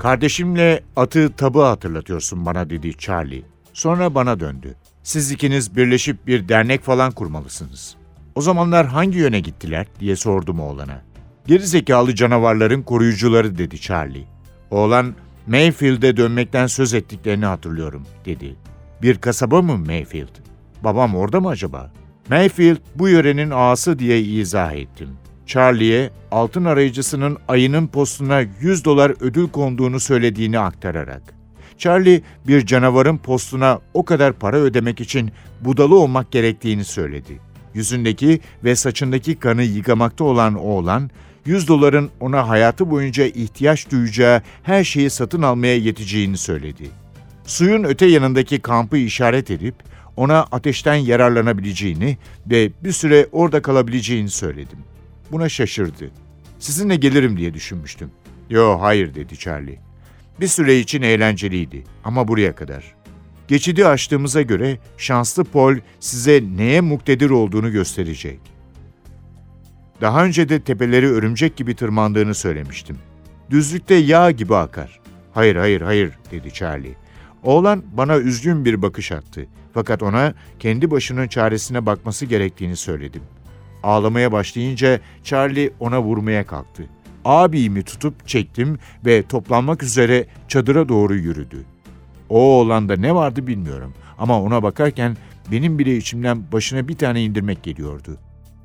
Kardeşimle 0.00 0.80
atı 0.96 1.32
tabı 1.36 1.62
hatırlatıyorsun 1.62 2.46
bana 2.46 2.70
dedi 2.70 2.96
Charlie. 2.98 3.42
Sonra 3.72 4.14
bana 4.14 4.40
döndü. 4.40 4.74
Siz 5.02 5.30
ikiniz 5.30 5.76
birleşip 5.76 6.26
bir 6.26 6.48
dernek 6.48 6.82
falan 6.82 7.12
kurmalısınız. 7.12 7.96
O 8.34 8.40
zamanlar 8.40 8.86
hangi 8.86 9.18
yöne 9.18 9.40
gittiler 9.40 9.86
diye 10.00 10.16
sordum 10.16 10.60
oğlana. 10.60 11.02
Geri 11.46 11.66
zekalı 11.66 12.14
canavarların 12.14 12.82
koruyucuları 12.82 13.58
dedi 13.58 13.80
Charlie. 13.80 14.24
Oğlan 14.70 15.14
Mayfield'e 15.46 16.16
dönmekten 16.16 16.66
söz 16.66 16.94
ettiklerini 16.94 17.46
hatırlıyorum 17.46 18.06
dedi. 18.24 18.56
Bir 19.02 19.18
kasaba 19.18 19.62
mı 19.62 19.78
Mayfield? 19.78 20.34
Babam 20.84 21.16
orada 21.16 21.40
mı 21.40 21.48
acaba? 21.48 21.92
Mayfield 22.28 22.78
bu 22.94 23.08
yörenin 23.08 23.50
ağası 23.50 23.98
diye 23.98 24.20
izah 24.20 24.72
ettim. 24.72 25.08
Charlie'ye 25.50 26.10
altın 26.30 26.64
arayıcısının 26.64 27.38
ayının 27.48 27.86
postuna 27.86 28.40
100 28.60 28.84
dolar 28.84 29.12
ödül 29.20 29.48
konduğunu 29.48 30.00
söylediğini 30.00 30.58
aktararak. 30.58 31.22
Charlie 31.78 32.22
bir 32.46 32.66
canavarın 32.66 33.18
postuna 33.18 33.78
o 33.94 34.04
kadar 34.04 34.32
para 34.32 34.56
ödemek 34.56 35.00
için 35.00 35.30
budalı 35.60 35.98
olmak 35.98 36.32
gerektiğini 36.32 36.84
söyledi. 36.84 37.38
Yüzündeki 37.74 38.40
ve 38.64 38.76
saçındaki 38.76 39.34
kanı 39.38 39.62
yıkamakta 39.62 40.24
olan 40.24 40.54
oğlan, 40.54 41.10
100 41.46 41.68
doların 41.68 42.10
ona 42.20 42.48
hayatı 42.48 42.90
boyunca 42.90 43.24
ihtiyaç 43.24 43.90
duyacağı 43.90 44.42
her 44.62 44.84
şeyi 44.84 45.10
satın 45.10 45.42
almaya 45.42 45.76
yeteceğini 45.76 46.36
söyledi. 46.36 46.90
Suyun 47.44 47.84
öte 47.84 48.06
yanındaki 48.06 48.60
kampı 48.60 48.96
işaret 48.96 49.50
edip 49.50 49.74
ona 50.16 50.42
ateşten 50.52 50.94
yararlanabileceğini 50.94 52.18
ve 52.46 52.70
bir 52.84 52.92
süre 52.92 53.26
orada 53.32 53.62
kalabileceğini 53.62 54.30
söyledim. 54.30 54.78
Buna 55.32 55.48
şaşırdı. 55.48 56.10
Sizinle 56.58 56.96
gelirim 56.96 57.36
diye 57.36 57.54
düşünmüştüm. 57.54 58.10
Yo 58.50 58.80
hayır 58.80 59.14
dedi 59.14 59.38
Charlie. 59.38 59.78
Bir 60.40 60.48
süre 60.48 60.78
için 60.78 61.02
eğlenceliydi 61.02 61.84
ama 62.04 62.28
buraya 62.28 62.54
kadar. 62.54 62.94
Geçidi 63.48 63.86
açtığımıza 63.86 64.42
göre 64.42 64.78
şanslı 64.98 65.44
Paul 65.44 65.76
size 66.00 66.42
neye 66.56 66.80
muktedir 66.80 67.30
olduğunu 67.30 67.72
gösterecek. 67.72 68.40
Daha 70.00 70.24
önce 70.24 70.48
de 70.48 70.60
tepeleri 70.60 71.06
örümcek 71.06 71.56
gibi 71.56 71.74
tırmandığını 71.74 72.34
söylemiştim. 72.34 72.98
Düzlükte 73.50 73.94
yağ 73.94 74.30
gibi 74.30 74.56
akar. 74.56 75.00
Hayır 75.32 75.56
hayır 75.56 75.80
hayır 75.80 76.12
dedi 76.30 76.52
Charlie. 76.52 76.94
Oğlan 77.42 77.84
bana 77.92 78.18
üzgün 78.18 78.64
bir 78.64 78.82
bakış 78.82 79.12
attı. 79.12 79.46
Fakat 79.74 80.02
ona 80.02 80.34
kendi 80.58 80.90
başının 80.90 81.28
çaresine 81.28 81.86
bakması 81.86 82.26
gerektiğini 82.26 82.76
söyledim. 82.76 83.22
Ağlamaya 83.82 84.32
başlayınca 84.32 85.00
Charlie 85.24 85.70
ona 85.80 86.02
vurmaya 86.02 86.46
kalktı. 86.46 86.86
Abimi 87.24 87.82
tutup 87.82 88.28
çektim 88.28 88.78
ve 89.06 89.22
toplanmak 89.22 89.82
üzere 89.82 90.26
çadıra 90.48 90.88
doğru 90.88 91.14
yürüdü. 91.14 91.64
O 92.28 92.40
oğlanda 92.40 92.96
ne 92.96 93.14
vardı 93.14 93.46
bilmiyorum 93.46 93.94
ama 94.18 94.42
ona 94.42 94.62
bakarken 94.62 95.16
benim 95.52 95.78
bile 95.78 95.96
içimden 95.96 96.52
başına 96.52 96.88
bir 96.88 96.96
tane 96.96 97.24
indirmek 97.24 97.62
geliyordu. 97.62 98.16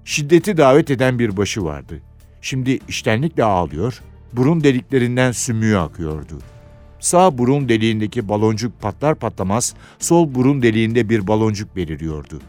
Şiddeti 0.05 0.57
davet 0.57 0.91
eden 0.91 1.19
bir 1.19 1.37
başı 1.37 1.63
vardı. 1.63 2.01
Şimdi 2.41 2.79
iştenlikle 2.87 3.43
ağlıyor, 3.43 4.01
burun 4.33 4.63
deliklerinden 4.63 5.31
sümüğü 5.31 5.77
akıyordu. 5.77 6.39
Sağ 6.99 7.37
burun 7.37 7.69
deliğindeki 7.69 8.29
baloncuk 8.29 8.81
patlar 8.81 9.15
patlamaz 9.15 9.75
sol 9.99 10.35
burun 10.35 10.61
deliğinde 10.61 11.09
bir 11.09 11.27
baloncuk 11.27 11.75
beliriyordu. 11.75 12.41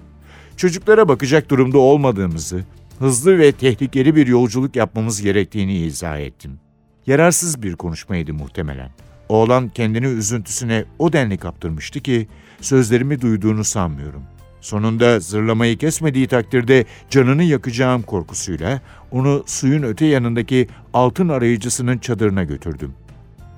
Çocuklara 0.57 1.09
bakacak 1.09 1.51
durumda 1.51 1.79
olmadığımızı, 1.79 2.65
hızlı 2.99 3.39
ve 3.39 3.53
tehlikeli 3.53 4.17
bir 4.17 4.27
yolculuk 4.27 4.77
yapmamız 4.77 5.23
gerektiğini 5.23 5.77
izah 5.77 6.19
ettim. 6.19 6.61
Yararsız 7.07 7.63
bir 7.63 7.77
konuşmaydı 7.77 8.35
muhtemelen. 8.35 8.91
Oğlan 9.29 9.69
kendini 9.69 10.07
üzüntüsüne 10.07 10.85
o 10.99 11.13
denli 11.13 11.39
kaptırmıştı 11.39 12.01
ki 12.01 12.29
sözlerimi 12.61 13.21
duyduğunu 13.21 13.65
sanmıyorum. 13.65 14.23
Sonunda 14.61 15.21
zırlamayı 15.21 15.79
kesmediği 15.79 16.27
takdirde 16.27 16.85
canını 17.11 17.43
yakacağım 17.43 18.03
korkusuyla 18.03 18.81
onu 19.11 19.43
suyun 19.47 19.83
öte 19.83 20.07
yanındaki 20.07 20.69
altın 20.95 21.29
arayıcısının 21.29 21.99
çadırına 21.99 22.45
götürdüm. 22.45 22.93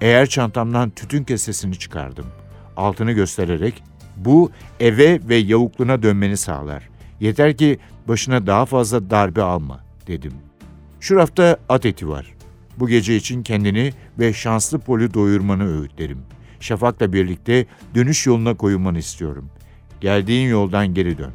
Eğer 0.00 0.26
çantamdan 0.26 0.90
tütün 0.90 1.24
kesesini 1.24 1.78
çıkardım. 1.78 2.26
Altını 2.76 3.12
göstererek 3.12 3.82
bu 4.18 4.50
eve 4.80 5.20
ve 5.28 5.36
yavukluna 5.36 6.02
dönmeni 6.02 6.36
sağlar. 6.36 6.88
Yeter 7.20 7.56
ki 7.56 7.78
başına 8.08 8.46
daha 8.46 8.66
fazla 8.66 9.10
darbe 9.10 9.42
alma 9.42 9.80
dedim. 10.06 10.32
Şu 11.00 11.16
rafta 11.16 11.56
at 11.68 11.86
eti 11.86 12.08
var. 12.08 12.34
Bu 12.78 12.88
gece 12.88 13.16
için 13.16 13.42
kendini 13.42 13.92
ve 14.18 14.32
şanslı 14.32 14.78
Pol'ü 14.78 15.14
doyurmanı 15.14 15.80
öğütlerim. 15.80 16.18
Şafak'la 16.60 17.12
birlikte 17.12 17.66
dönüş 17.94 18.26
yoluna 18.26 18.54
koyulmanı 18.54 18.98
istiyorum. 18.98 19.50
Geldiğin 20.00 20.48
yoldan 20.48 20.94
geri 20.94 21.18
dön. 21.18 21.32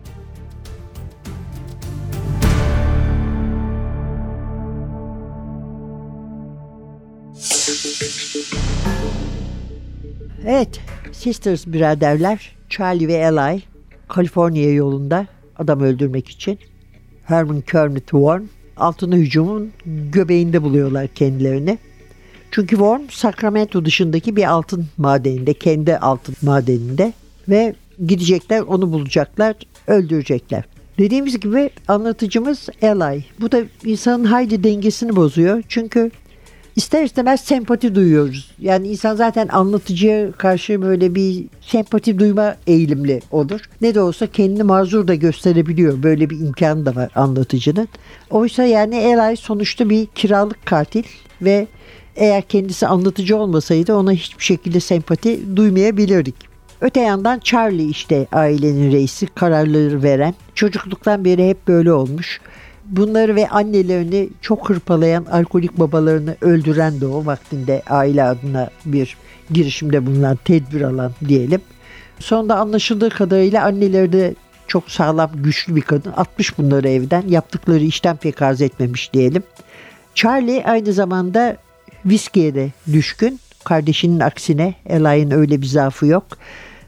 Evet, 10.45 10.81
Sisters 11.11 11.67
biraderler 11.67 12.55
Charlie 12.77 13.07
ve 13.07 13.13
Eli 13.13 13.61
Kaliforniya 14.07 14.73
yolunda 14.73 15.27
adam 15.57 15.79
öldürmek 15.81 16.29
için 16.29 16.59
Herman 17.25 17.61
Kermit 17.61 18.03
Warren 18.03 18.49
altını 18.77 19.15
hücumun 19.15 19.71
göbeğinde 19.85 20.63
buluyorlar 20.63 21.07
kendilerini. 21.07 21.77
Çünkü 22.51 22.75
Warren 22.75 23.07
Sacramento 23.11 23.85
dışındaki 23.85 24.35
bir 24.35 24.43
altın 24.43 24.85
madeninde, 24.97 25.53
kendi 25.53 25.97
altın 25.97 26.35
madeninde 26.41 27.13
ve 27.49 27.75
gidecekler 28.05 28.61
onu 28.61 28.91
bulacaklar, 28.91 29.55
öldürecekler. 29.87 30.63
Dediğimiz 30.97 31.39
gibi 31.39 31.69
anlatıcımız 31.87 32.69
Eli. 32.81 33.25
Bu 33.41 33.51
da 33.51 33.61
insanın 33.85 34.23
hayli 34.23 34.63
dengesini 34.63 35.15
bozuyor. 35.15 35.63
Çünkü 35.67 36.11
ister 36.75 37.03
istemez 37.03 37.41
sempati 37.41 37.95
duyuyoruz. 37.95 38.51
Yani 38.59 38.87
insan 38.87 39.15
zaten 39.15 39.47
anlatıcıya 39.47 40.31
karşı 40.31 40.81
böyle 40.81 41.15
bir 41.15 41.45
sempati 41.61 42.19
duyma 42.19 42.55
eğilimli 42.67 43.21
olur. 43.31 43.61
Ne 43.81 43.95
de 43.95 44.01
olsa 44.01 44.27
kendini 44.27 44.63
mazur 44.63 45.07
da 45.07 45.15
gösterebiliyor. 45.15 46.03
Böyle 46.03 46.29
bir 46.29 46.39
imkanı 46.39 46.85
da 46.85 46.95
var 46.95 47.11
anlatıcının. 47.15 47.87
Oysa 48.29 48.63
yani 48.63 48.95
Eli 48.95 49.37
sonuçta 49.37 49.89
bir 49.89 50.05
kiralık 50.05 50.65
katil 50.65 51.03
ve 51.41 51.67
eğer 52.15 52.41
kendisi 52.41 52.87
anlatıcı 52.87 53.37
olmasaydı 53.37 53.95
ona 53.95 54.11
hiçbir 54.11 54.43
şekilde 54.43 54.79
sempati 54.79 55.55
duymayabilirdik. 55.55 56.35
Öte 56.81 56.99
yandan 56.99 57.39
Charlie 57.39 57.89
işte 57.89 58.27
ailenin 58.31 58.91
reisi, 58.91 59.27
kararları 59.27 60.03
veren. 60.03 60.33
Çocukluktan 60.55 61.25
beri 61.25 61.49
hep 61.49 61.67
böyle 61.67 61.93
olmuş. 61.93 62.41
Bunları 62.85 63.35
ve 63.35 63.49
annelerini 63.49 64.29
çok 64.41 64.69
hırpalayan 64.69 65.25
alkolik 65.25 65.79
babalarını 65.79 66.35
öldüren 66.41 67.01
de 67.01 67.07
o 67.07 67.25
vaktinde 67.25 67.83
aile 67.89 68.23
adına 68.23 68.69
bir 68.85 69.17
girişimde 69.51 70.05
bulunan, 70.05 70.35
tedbir 70.45 70.81
alan 70.81 71.11
diyelim. 71.27 71.61
Sonunda 72.19 72.55
anlaşıldığı 72.55 73.09
kadarıyla 73.09 73.63
anneleri 73.63 74.13
de 74.13 74.35
çok 74.67 74.91
sağlam, 74.91 75.31
güçlü 75.35 75.75
bir 75.75 75.81
kadın. 75.81 76.13
Atmış 76.17 76.57
bunları 76.57 76.89
evden. 76.89 77.23
Yaptıkları 77.27 77.83
işten 77.83 78.17
pek 78.17 78.41
arz 78.41 78.61
etmemiş 78.61 79.13
diyelim. 79.13 79.43
Charlie 80.15 80.63
aynı 80.65 80.93
zamanda 80.93 81.57
viskiye 82.05 82.55
de 82.55 82.71
düşkün. 82.93 83.39
Kardeşinin 83.63 84.19
aksine 84.19 84.73
Eli'nin 84.85 85.31
öyle 85.31 85.61
bir 85.61 85.65
zaafı 85.65 86.05
yok. 86.05 86.25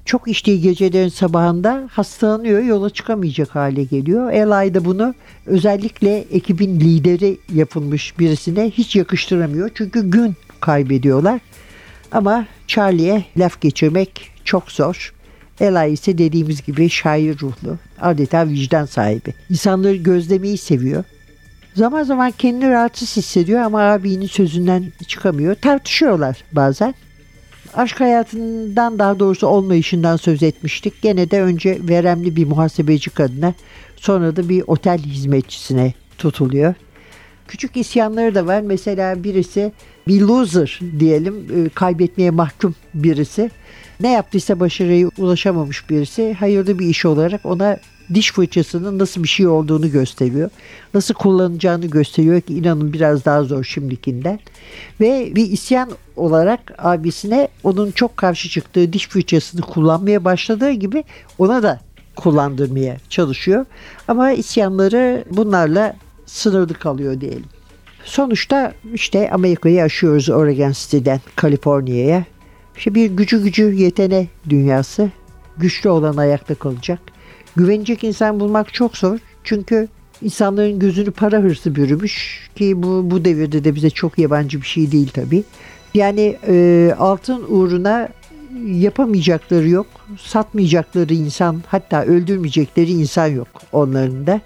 Çok 0.06 0.28
içtiği 0.28 0.62
gecelerin 0.62 1.10
sabahında 1.10 1.90
hastalanıyor, 1.92 2.64
yola 2.64 2.90
çıkamayacak 2.90 3.56
hale 3.56 3.84
geliyor. 3.84 4.32
Eli 4.32 4.74
de 4.74 4.86
bunu 4.86 5.16
özellikle 5.46 6.18
ekibin 6.18 6.80
lideri 6.80 7.38
yapılmış 7.54 8.20
birisine 8.20 8.70
hiç 8.70 8.96
yakıştıramıyor. 8.96 9.70
Çünkü 9.76 10.10
gün 10.10 10.36
kaybediyorlar. 10.62 11.42
Ama 12.12 12.46
Charlie'ye 12.68 13.26
laf 13.38 13.62
geçirmek 13.62 14.32
çok 14.44 14.72
zor. 14.72 15.14
Eli 15.60 15.92
ise 15.92 16.18
dediğimiz 16.18 16.66
gibi 16.66 16.90
şair 16.90 17.40
ruhlu, 17.40 17.78
adeta 18.02 18.48
vicdan 18.48 18.86
sahibi. 18.86 19.34
İnsanları 19.50 19.96
gözlemeyi 19.96 20.58
seviyor. 20.58 21.04
Zaman 21.76 22.04
zaman 22.04 22.32
kendini 22.32 22.70
rahatsız 22.70 23.18
hissediyor 23.18 23.62
ama 23.62 23.82
abinin 23.82 24.28
sözünden 24.28 24.92
çıkamıyor. 25.08 25.56
Tartışıyorlar 25.56 26.44
bazen. 26.52 26.94
Aşk 27.76 28.02
hayatından 28.02 29.00
daha 29.00 29.20
doğrusu 29.20 29.48
olmayışından 29.48 30.18
söz 30.18 30.44
etmiştik. 30.44 31.02
Gene 31.02 31.32
de 31.32 31.42
önce 31.42 31.78
veremli 31.82 32.36
bir 32.36 32.48
muhasebeci 32.48 33.10
kadına 33.10 33.54
sonra 33.96 34.36
da 34.36 34.50
bir 34.50 34.64
otel 34.68 35.00
hizmetçisine 35.00 35.94
tutuluyor. 36.18 36.74
Küçük 37.48 37.78
isyanları 37.78 38.36
da 38.36 38.46
var. 38.46 38.62
Mesela 38.62 39.24
birisi 39.24 39.72
bir 40.08 40.22
loser 40.22 40.80
diyelim 41.00 41.36
e, 41.56 41.70
kaybetmeye 41.70 42.32
mahkum 42.32 42.76
birisi. 42.94 43.52
Ne 44.00 44.12
yaptıysa 44.12 44.60
başarıya 44.60 45.10
ulaşamamış 45.18 45.90
birisi 45.90 46.34
hayırlı 46.34 46.80
bir 46.80 46.86
iş 46.86 47.06
olarak 47.06 47.46
ona 47.46 47.78
diş 48.14 48.32
fırçasının 48.32 49.00
nasıl 49.00 49.24
bir 49.24 49.28
şey 49.28 49.48
olduğunu 49.48 49.92
gösteriyor. 49.92 50.50
Nasıl 50.94 51.14
kullanacağını 51.14 51.86
gösteriyor 51.86 52.42
ki 52.42 52.54
inanın 52.54 52.94
biraz 52.94 53.26
daha 53.26 53.44
zor 53.44 53.64
şimdikinden. 53.64 54.40
Ve 55.02 55.36
bir 55.36 55.52
isyan 55.52 55.90
olarak 56.16 56.60
abisine 56.78 57.48
onun 57.64 57.92
çok 57.92 58.18
karşı 58.18 58.50
çıktığı 58.50 58.94
diş 58.94 59.08
fırçasını 59.08 59.62
kullanmaya 59.62 60.26
başladığı 60.26 60.72
gibi 60.72 61.04
ona 61.38 61.64
da 61.64 61.80
kullandırmaya 62.16 62.98
çalışıyor. 63.10 63.66
Ama 64.08 64.32
isyanları 64.32 65.26
bunlarla 65.32 65.96
sınırlı 66.26 66.74
kalıyor 66.74 67.22
diyelim. 67.22 67.46
Sonuçta 68.04 68.74
işte 68.94 69.32
Amerika'yı 69.32 69.84
aşıyoruz 69.84 70.30
Oregon 70.30 70.72
City'den 70.72 71.22
Kaliforniya'ya. 71.36 72.26
İşte 72.78 72.96
bir 72.96 73.12
gücü 73.12 73.44
gücü 73.44 73.74
yetene 73.74 74.28
dünyası. 74.50 75.10
Güçlü 75.58 75.90
olan 75.90 76.18
ayakta 76.18 76.56
kalacak. 76.56 77.00
Güvenecek 77.56 78.04
insan 78.04 78.40
bulmak 78.40 78.74
çok 78.74 78.98
zor. 78.98 79.20
Çünkü 79.44 79.88
insanların 80.22 80.80
gözünü 80.80 81.12
para 81.12 81.38
hırsı 81.38 81.76
bürümüş 81.76 82.48
ki 82.56 82.84
bu 82.84 83.12
bu 83.12 83.26
devirde 83.26 83.64
de 83.64 83.76
bize 83.76 83.90
çok 83.90 84.20
yabancı 84.20 84.62
bir 84.62 84.68
şey 84.68 84.92
değil 84.92 85.10
tabii. 85.14 85.44
Yani 85.94 86.38
e, 86.48 86.96
altın 87.00 87.46
uğruna 87.48 88.10
yapamayacakları 88.66 89.70
yok, 89.70 89.88
satmayacakları 90.18 91.14
insan 91.14 91.64
hatta 91.68 92.04
öldürmeyecekleri 92.04 92.92
insan 92.92 93.28
yok 93.28 93.48
onların 93.72 94.28
da. 94.28 94.42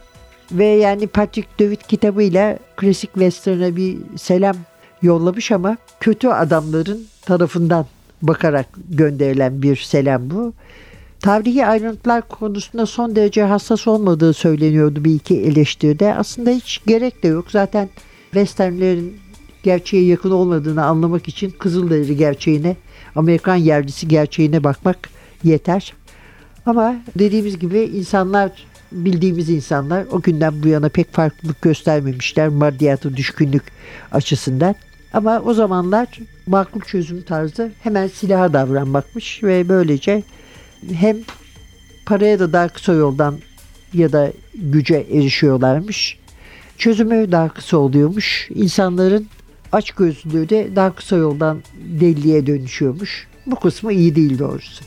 Ve 0.51 0.65
yani 0.65 1.07
Patrick 1.07 1.49
Dewitt 1.59 1.87
kitabıyla 1.87 2.59
klasik 2.77 3.13
western'a 3.13 3.75
bir 3.75 3.97
selam 4.17 4.55
yollamış 5.01 5.51
ama 5.51 5.77
kötü 5.99 6.27
adamların 6.27 7.05
tarafından 7.21 7.85
bakarak 8.21 8.65
gönderilen 8.89 9.61
bir 9.61 9.75
selam 9.75 10.29
bu. 10.29 10.53
Tarihi 11.21 11.65
ayrıntılar 11.65 12.27
konusunda 12.27 12.86
son 12.86 13.15
derece 13.15 13.43
hassas 13.43 13.88
olmadığı 13.88 14.34
söyleniyordu 14.34 15.03
bir 15.03 15.15
iki 15.15 15.41
eleştiride. 15.41 16.15
Aslında 16.15 16.49
hiç 16.49 16.82
gerek 16.88 17.23
de 17.23 17.27
yok. 17.27 17.51
Zaten 17.51 17.89
westernlerin 18.23 19.17
gerçeğe 19.63 20.05
yakın 20.05 20.32
olmadığını 20.32 20.86
anlamak 20.86 21.27
için 21.27 21.49
Kızılderili 21.49 22.17
gerçeğine, 22.17 22.75
Amerikan 23.15 23.55
yerlisi 23.55 24.08
gerçeğine 24.08 24.63
bakmak 24.63 25.10
yeter. 25.43 25.93
Ama 26.65 26.95
dediğimiz 27.19 27.60
gibi 27.60 27.79
insanlar 27.79 28.51
bildiğimiz 28.91 29.49
insanlar 29.49 30.05
o 30.12 30.21
günden 30.21 30.63
bu 30.63 30.67
yana 30.67 30.89
pek 30.89 31.13
farklılık 31.13 31.62
göstermemişler 31.62 32.47
maddiyatı 32.47 33.17
düşkünlük 33.17 33.63
açısından. 34.12 34.75
Ama 35.13 35.39
o 35.39 35.53
zamanlar 35.53 36.19
makul 36.47 36.82
çözüm 36.82 37.21
tarzı 37.21 37.71
hemen 37.84 38.08
silaha 38.08 38.53
davranmakmış 38.53 39.43
ve 39.43 39.69
böylece 39.69 40.23
hem 40.93 41.17
paraya 42.05 42.39
da 42.39 42.53
daha 42.53 42.67
kısa 42.67 42.93
yoldan 42.93 43.39
ya 43.93 44.11
da 44.11 44.33
güce 44.55 45.05
erişiyorlarmış. 45.11 46.19
Çözümü 46.77 47.31
daha 47.31 47.49
kısa 47.49 47.77
oluyormuş. 47.77 48.47
İnsanların 48.55 49.27
aç 49.71 49.91
gözlülüğü 49.91 50.49
de 50.49 50.75
daha 50.75 50.95
kısa 50.95 51.15
yoldan 51.15 51.61
deliliğe 51.75 52.47
dönüşüyormuş. 52.47 53.27
Bu 53.45 53.55
kısmı 53.55 53.93
iyi 53.93 54.15
değil 54.15 54.39
doğrusu. 54.39 54.83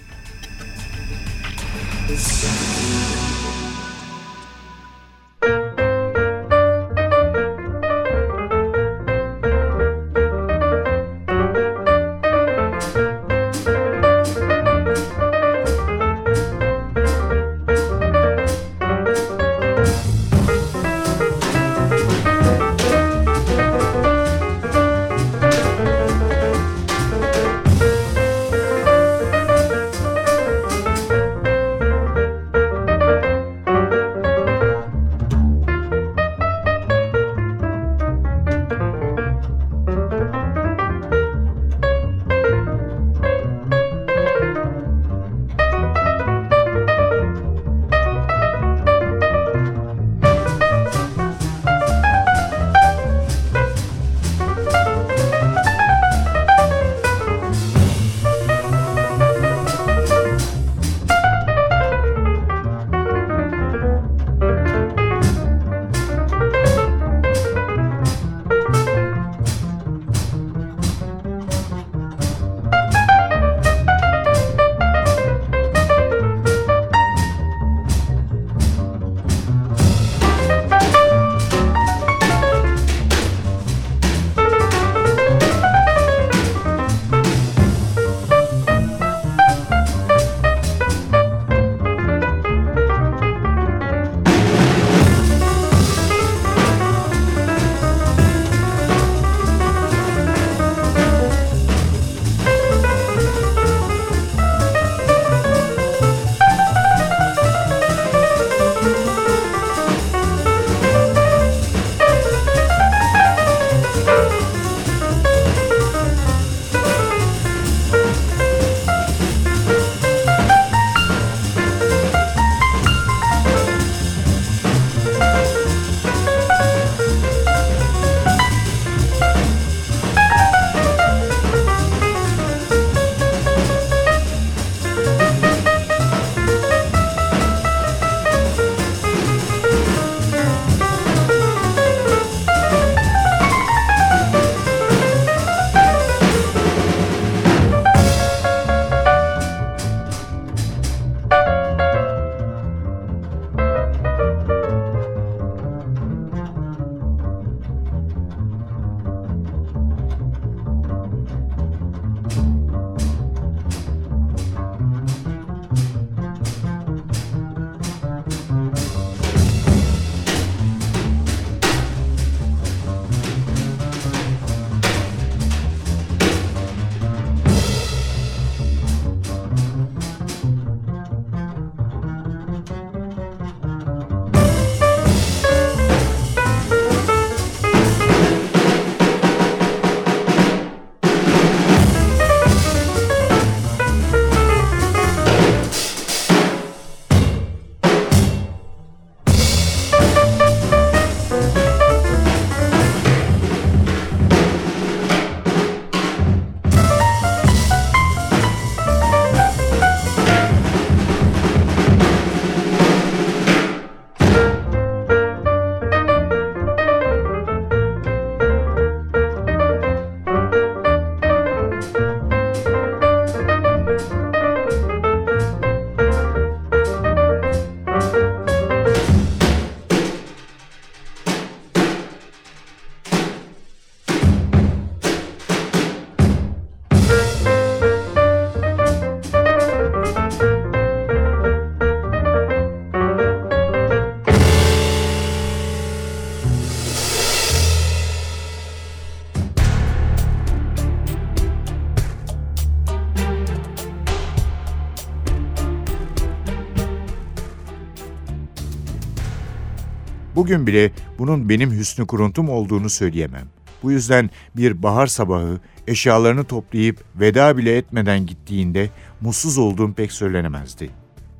Bugün 260.53 260.67
bile 260.67 260.91
bunun 261.19 261.49
benim 261.49 261.71
hüsnü 261.71 262.07
kuruntum 262.07 262.49
olduğunu 262.49 262.91
söyleyemem. 262.91 263.47
Bu 263.83 263.93
yüzden 263.93 264.31
bir 264.57 264.83
bahar 264.83 265.07
sabahı 265.07 265.61
eşyalarını 265.87 266.45
toplayıp 266.45 267.05
veda 267.17 267.57
bile 267.57 267.77
etmeden 267.77 268.27
gittiğinde 268.27 268.91
mutsuz 269.21 269.59
olduğum 269.59 269.93
pek 269.93 270.13
söylenemezdi. 270.13 270.91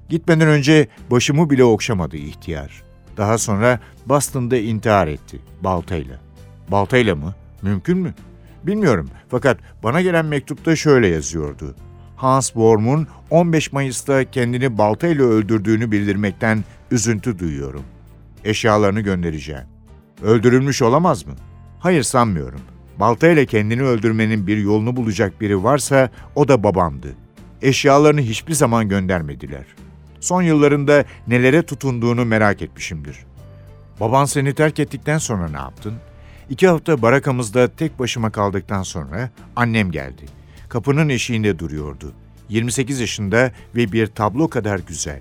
Gitmeden 0.09 0.49
önce 0.49 0.89
başımı 1.11 1.51
bile 1.51 1.65
okşamadı 1.65 2.17
ihtiyar. 2.17 2.83
Daha 3.17 3.39
sonra 3.39 3.81
Boston'da 4.07 4.57
intihar 4.57 5.09
etti, 5.09 5.39
baltayla. 5.61 6.17
Baltayla 6.69 7.17
mı? 7.17 7.35
Mümkün 7.63 7.99
mü? 7.99 8.15
Bilmiyorum 8.65 9.11
fakat 9.29 9.59
bana 9.83 10.03
gelen 10.03 10.25
mektupta 10.25 10.77
şöyle 10.77 11.09
yazıyordu. 11.09 11.75
Hans 12.17 12.47
Worm'un 12.47 13.07
15 13.31 13.73
Mayıs'ta 13.73 14.31
kendini 14.31 14.79
baltayla 14.79 15.25
öldürdüğünü 15.25 15.93
bildirmekten 15.93 16.65
üzüntü 16.91 17.39
duyuyorum. 17.39 17.85
Eşyalarını 18.45 19.01
göndereceğim. 19.01 19.65
Öldürülmüş 20.23 20.83
olamaz 20.83 21.27
mı? 21.27 21.35
Hayır 21.81 22.03
sanmıyorum. 22.03 22.61
Baltayla 23.01 23.45
kendini 23.45 23.83
öldürmenin 23.83 24.47
bir 24.47 24.57
yolunu 24.57 24.97
bulacak 24.97 25.41
biri 25.41 25.65
varsa 25.65 26.11
o 26.35 26.49
da 26.49 26.63
babamdı. 26.63 27.09
Eşyalarını 27.63 28.21
hiçbir 28.21 28.53
zaman 28.53 28.89
göndermediler. 28.89 29.65
Son 30.21 30.43
yıllarında 30.43 31.05
nelere 31.27 31.63
tutunduğunu 31.63 32.25
merak 32.25 32.63
etmişimdir. 32.63 33.17
Baban 34.01 34.25
seni 34.25 34.55
terk 34.55 34.79
ettikten 34.79 35.19
sonra 35.19 35.49
ne 35.49 35.57
yaptın? 35.57 35.95
İki 36.51 36.69
hafta 36.69 37.03
barakamızda 37.03 37.69
tek 37.69 37.99
başıma 37.99 38.31
kaldıktan 38.31 38.83
sonra 38.83 39.31
annem 39.57 39.91
geldi. 39.91 40.23
Kapının 40.69 41.09
eşiğinde 41.09 41.59
duruyordu. 41.59 42.13
28 42.49 43.01
yaşında 43.01 43.53
ve 43.77 43.93
bir 43.93 44.07
tablo 44.07 44.49
kadar 44.49 44.79
güzel. 44.79 45.21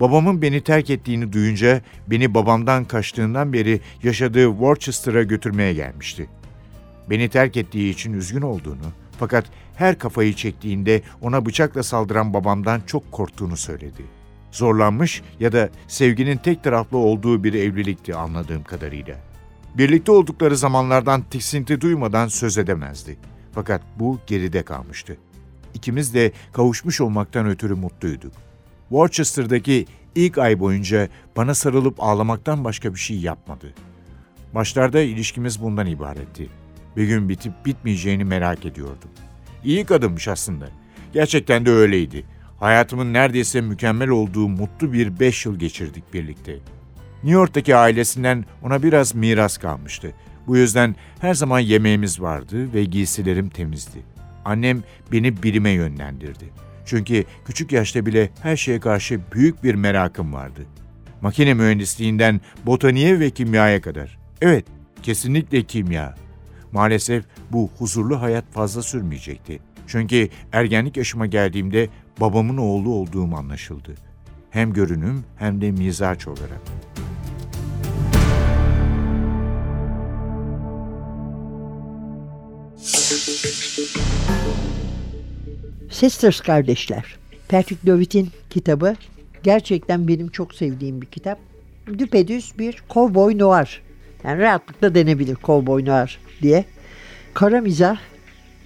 Babamın 0.00 0.42
beni 0.42 0.60
terk 0.60 0.90
ettiğini 0.90 1.32
duyunca 1.32 1.82
beni 2.06 2.34
babamdan 2.34 2.84
kaçtığından 2.84 3.52
beri 3.52 3.80
yaşadığı 4.02 4.50
Worcester'a 4.50 5.22
götürmeye 5.22 5.74
gelmişti. 5.74 6.28
Beni 7.10 7.28
terk 7.28 7.56
ettiği 7.56 7.90
için 7.90 8.12
üzgün 8.12 8.42
olduğunu 8.42 8.92
fakat 9.18 9.44
her 9.76 9.98
kafayı 9.98 10.34
çektiğinde 10.34 11.02
ona 11.20 11.46
bıçakla 11.46 11.82
saldıran 11.82 12.34
babamdan 12.34 12.80
çok 12.86 13.12
korktuğunu 13.12 13.56
söyledi. 13.56 14.02
Zorlanmış 14.50 15.22
ya 15.40 15.52
da 15.52 15.70
sevginin 15.88 16.36
tek 16.36 16.64
taraflı 16.64 16.98
olduğu 16.98 17.44
bir 17.44 17.54
evlilikti 17.54 18.14
anladığım 18.14 18.64
kadarıyla. 18.64 19.16
Birlikte 19.74 20.12
oldukları 20.12 20.56
zamanlardan 20.56 21.22
tiksinti 21.22 21.80
duymadan 21.80 22.28
söz 22.28 22.58
edemezdi. 22.58 23.16
Fakat 23.52 23.82
bu 23.98 24.18
geride 24.26 24.62
kalmıştı. 24.62 25.16
İkimiz 25.74 26.14
de 26.14 26.32
kavuşmuş 26.52 27.00
olmaktan 27.00 27.46
ötürü 27.46 27.74
mutluyduk. 27.74 28.47
Worcester'daki 28.88 29.86
ilk 30.14 30.38
ay 30.38 30.60
boyunca 30.60 31.08
bana 31.36 31.54
sarılıp 31.54 32.02
ağlamaktan 32.02 32.64
başka 32.64 32.94
bir 32.94 32.98
şey 32.98 33.18
yapmadı. 33.20 33.74
Başlarda 34.54 35.00
ilişkimiz 35.00 35.62
bundan 35.62 35.86
ibaretti. 35.86 36.48
Bir 36.96 37.04
gün 37.04 37.28
bitip 37.28 37.66
bitmeyeceğini 37.66 38.24
merak 38.24 38.66
ediyordum. 38.66 39.10
İyi 39.64 39.84
kadınmış 39.84 40.28
aslında. 40.28 40.68
Gerçekten 41.12 41.66
de 41.66 41.70
öyleydi. 41.70 42.24
Hayatımın 42.60 43.12
neredeyse 43.12 43.60
mükemmel 43.60 44.08
olduğu 44.08 44.48
mutlu 44.48 44.92
bir 44.92 45.20
beş 45.20 45.46
yıl 45.46 45.58
geçirdik 45.58 46.14
birlikte. 46.14 46.52
New 47.22 47.30
York'taki 47.30 47.76
ailesinden 47.76 48.44
ona 48.62 48.82
biraz 48.82 49.14
miras 49.14 49.58
kalmıştı. 49.58 50.12
Bu 50.46 50.56
yüzden 50.56 50.96
her 51.20 51.34
zaman 51.34 51.60
yemeğimiz 51.60 52.20
vardı 52.20 52.74
ve 52.74 52.84
giysilerim 52.84 53.48
temizdi. 53.48 53.98
Annem 54.44 54.82
beni 55.12 55.42
bilime 55.42 55.70
yönlendirdi. 55.70 56.44
Çünkü 56.88 57.24
küçük 57.46 57.72
yaşta 57.72 58.06
bile 58.06 58.30
her 58.42 58.56
şeye 58.56 58.80
karşı 58.80 59.20
büyük 59.32 59.64
bir 59.64 59.74
merakım 59.74 60.32
vardı. 60.32 60.60
Makine 61.20 61.54
mühendisliğinden 61.54 62.40
botaniğe 62.66 63.20
ve 63.20 63.30
kimyaya 63.30 63.80
kadar. 63.80 64.18
Evet, 64.40 64.64
kesinlikle 65.02 65.62
kimya. 65.62 66.14
Maalesef 66.72 67.24
bu 67.52 67.70
huzurlu 67.78 68.22
hayat 68.22 68.44
fazla 68.52 68.82
sürmeyecekti. 68.82 69.60
Çünkü 69.86 70.28
ergenlik 70.52 70.96
yaşıma 70.96 71.26
geldiğimde 71.26 71.88
babamın 72.20 72.56
oğlu 72.56 72.90
olduğum 72.90 73.36
anlaşıldı. 73.36 73.94
Hem 74.50 74.72
görünüm 74.72 75.24
hem 75.36 75.60
de 75.60 75.70
mizaç 75.70 76.28
olarak. 76.28 76.60
Sisters 85.90 86.40
Kardeşler. 86.40 87.04
Patrick 87.48 87.86
Dewitt'in 87.86 88.28
kitabı 88.50 88.94
gerçekten 89.42 90.08
benim 90.08 90.28
çok 90.28 90.54
sevdiğim 90.54 91.02
bir 91.02 91.06
kitap. 91.06 91.38
Düpedüz 91.98 92.52
bir 92.58 92.82
kovboy 92.88 93.38
noir. 93.38 93.82
Yani 94.24 94.38
rahatlıkla 94.38 94.94
denebilir 94.94 95.34
kovboy 95.34 95.84
noir 95.84 96.20
diye. 96.42 96.64
Kara 97.34 97.60
mizah. 97.60 97.96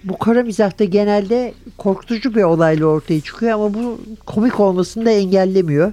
Bu 0.04 0.18
kara 0.18 0.42
mizahta 0.42 0.84
genelde 0.84 1.54
korkutucu 1.78 2.34
bir 2.34 2.42
olayla 2.42 2.86
ortaya 2.86 3.20
çıkıyor 3.20 3.52
ama 3.52 3.74
bu 3.74 4.00
komik 4.26 4.60
olmasını 4.60 5.06
da 5.06 5.10
engellemiyor. 5.10 5.92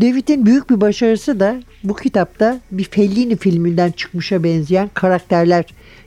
David'in 0.00 0.46
büyük 0.46 0.70
bir 0.70 0.80
başarısı 0.80 1.40
da 1.40 1.62
bu 1.84 1.94
kitapta 1.94 2.60
bir 2.70 2.84
Fellini 2.84 3.36
filminden 3.36 3.90
çıkmışa 3.90 4.44
benzeyen 4.44 4.90
karakterler 4.94 5.64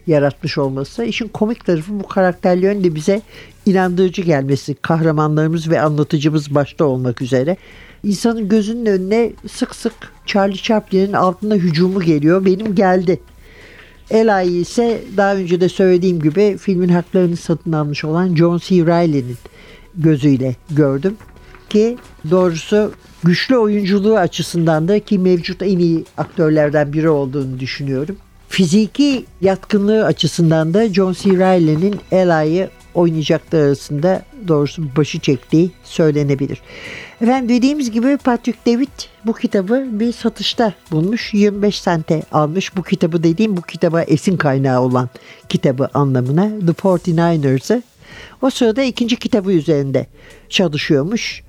yaratmış 0.08 0.58
olması. 0.58 1.04
İşin 1.04 1.28
komik 1.28 1.66
tarafı 1.66 2.00
bu 2.00 2.08
karakterlerin 2.08 2.84
de 2.84 2.96
bize 2.96 3.22
inandırıcı 3.66 4.22
gelmesi. 4.22 4.76
Kahramanlarımız 4.76 5.70
ve 5.70 5.82
anlatıcımız 5.82 6.56
başta 6.56 6.86
olmak 6.86 7.22
üzere. 7.22 7.58
İnsanın 8.04 8.50
gözünün 8.50 8.86
önüne 8.86 9.32
sık 9.52 9.76
sık 9.76 9.94
Charlie 10.26 10.58
Chaplin'in 10.58 11.14
altında 11.14 11.56
hücumu 11.56 12.02
geliyor. 12.02 12.46
Benim 12.46 12.76
geldi. 12.76 13.20
Eli 14.10 14.60
ise 14.60 15.02
daha 15.18 15.36
önce 15.36 15.62
de 15.62 15.70
söylediğim 15.70 16.22
gibi 16.22 16.58
filmin 16.58 16.90
haklarını 16.90 17.38
satın 17.38 17.72
almış 17.72 18.04
olan 18.04 18.36
John 18.36 18.58
C. 18.58 18.76
Reilly'nin 18.76 19.38
gözüyle 19.96 20.56
gördüm. 20.70 21.18
Ki 21.70 21.98
doğrusu 22.32 22.92
güçlü 23.24 23.58
oyunculuğu 23.58 24.18
açısından 24.18 24.88
da 24.88 25.00
ki 25.00 25.20
mevcut 25.20 25.62
en 25.62 25.80
iyi 25.80 26.06
aktörlerden 26.18 26.94
biri 26.94 27.10
olduğunu 27.10 27.60
düşünüyorum. 27.60 28.16
Fiziki 28.50 29.26
yatkınlığı 29.42 30.06
açısından 30.06 30.74
da 30.74 30.94
John 30.94 31.14
C. 31.14 31.30
Reilly'nin 31.30 31.96
Eli'yi 32.12 32.70
oynayacaklar 32.96 33.60
arasında 33.60 34.22
doğrusu 34.48 34.96
başı 34.98 35.20
çektiği 35.20 35.72
söylenebilir. 35.84 36.62
Efendim 37.22 37.50
dediğimiz 37.50 37.92
gibi 37.92 38.18
Patrick 38.18 38.60
David 38.66 38.88
bu 39.26 39.34
kitabı 39.34 39.86
bir 39.92 40.12
satışta 40.12 40.74
bulmuş. 40.92 41.34
25 41.34 41.80
sente 41.80 42.24
almış. 42.32 42.78
Bu 42.78 42.84
kitabı 42.84 43.24
dediğim 43.24 43.58
bu 43.58 43.62
kitaba 43.62 44.02
esin 44.02 44.38
kaynağı 44.38 44.82
olan 44.82 45.10
kitabı 45.50 45.90
anlamına 45.94 46.50
The 46.60 46.72
49ers'ı. 46.72 47.82
O 48.42 48.50
sırada 48.50 48.84
ikinci 48.84 49.16
kitabı 49.16 49.54
üzerinde 49.54 50.08
çalışıyormuş. 50.50 51.44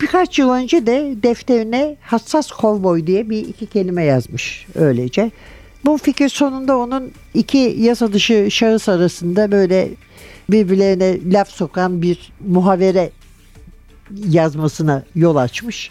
Birkaç 0.00 0.38
yıl 0.38 0.50
önce 0.50 0.86
de 0.86 1.14
defterine 1.22 1.96
hassas 2.00 2.50
kovboy 2.50 3.06
diye 3.06 3.30
bir 3.30 3.38
iki 3.38 3.66
kelime 3.66 4.04
yazmış 4.04 4.66
öylece. 4.74 5.30
Bu 5.84 5.98
fikir 5.98 6.28
sonunda 6.28 6.76
onun 6.76 7.12
iki 7.34 7.58
yasa 7.58 8.12
dışı 8.12 8.50
şahıs 8.50 8.88
arasında 8.88 9.52
böyle 9.52 9.88
birbirlerine 10.50 11.32
laf 11.32 11.50
sokan 11.50 12.02
bir 12.02 12.32
muhavere 12.40 13.10
yazmasına 14.28 15.02
yol 15.14 15.36
açmış. 15.36 15.90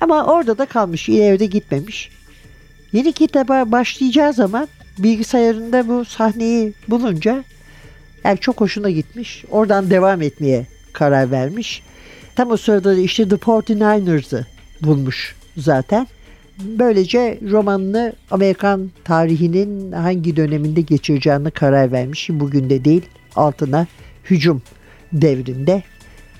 Ama 0.00 0.24
orada 0.26 0.58
da 0.58 0.66
kalmış, 0.66 1.08
ileride 1.08 1.46
gitmemiş. 1.46 2.10
Yeni 2.92 3.12
kitaba 3.12 3.72
başlayacağı 3.72 4.32
zaman 4.32 4.68
bilgisayarında 4.98 5.88
bu 5.88 6.04
sahneyi 6.04 6.72
bulunca 6.88 7.44
yani 8.24 8.38
çok 8.38 8.60
hoşuna 8.60 8.90
gitmiş. 8.90 9.44
Oradan 9.50 9.90
devam 9.90 10.22
etmeye 10.22 10.66
karar 10.92 11.30
vermiş. 11.30 11.82
Tam 12.36 12.50
o 12.50 12.56
sırada 12.56 12.96
da 12.96 13.00
işte 13.00 13.28
The 13.28 13.36
49ers'ı 13.36 14.46
bulmuş 14.82 15.34
zaten. 15.56 16.06
Böylece 16.58 17.38
romanını 17.50 18.12
Amerikan 18.30 18.90
tarihinin 19.04 19.92
hangi 19.92 20.36
döneminde 20.36 20.80
geçireceğini 20.80 21.50
karar 21.50 21.92
vermiş. 21.92 22.28
Bugün 22.32 22.70
de 22.70 22.84
değil 22.84 23.02
altına 23.36 23.86
hücum 24.24 24.62
devrinde. 25.12 25.82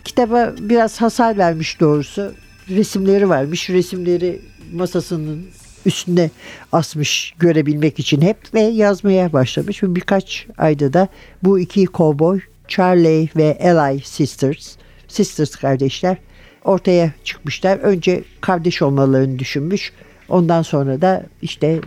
Kitaba 0.04 0.54
biraz 0.60 1.00
hasar 1.00 1.38
vermiş 1.38 1.80
doğrusu. 1.80 2.34
Resimleri 2.68 3.28
varmış. 3.28 3.70
Resimleri 3.70 4.40
masasının 4.72 5.46
üstüne 5.86 6.30
asmış 6.72 7.34
görebilmek 7.38 7.98
için 7.98 8.20
hep 8.20 8.54
ve 8.54 8.60
yazmaya 8.60 9.32
başlamış. 9.32 9.82
Ve 9.82 9.94
birkaç 9.94 10.46
ayda 10.58 10.92
da 10.92 11.08
bu 11.42 11.58
iki 11.58 11.86
kovboy 11.86 12.40
Charlie 12.68 13.28
ve 13.36 13.58
Eli 13.60 14.00
Sisters, 14.04 14.76
Sisters 15.08 15.56
kardeşler 15.56 16.16
ortaya 16.64 17.12
çıkmışlar. 17.24 17.78
Önce 17.78 18.24
kardeş 18.40 18.82
olmalarını 18.82 19.38
düşünmüş. 19.38 19.92
Ondan 20.28 20.62
sonra 20.62 21.00
da 21.00 21.26
işte 21.42 21.80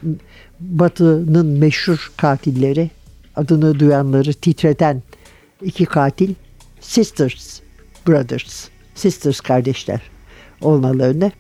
Batı'nın 0.60 1.46
meşhur 1.46 2.12
katilleri, 2.18 2.90
adını 3.38 3.80
duyanları 3.80 4.34
titreten 4.34 5.02
iki 5.62 5.86
katil 5.86 6.34
Sisters 6.80 7.60
Brothers, 8.08 8.68
Sisters 8.96 9.40
kardeşler 9.40 10.02
olmalarını. 10.62 11.32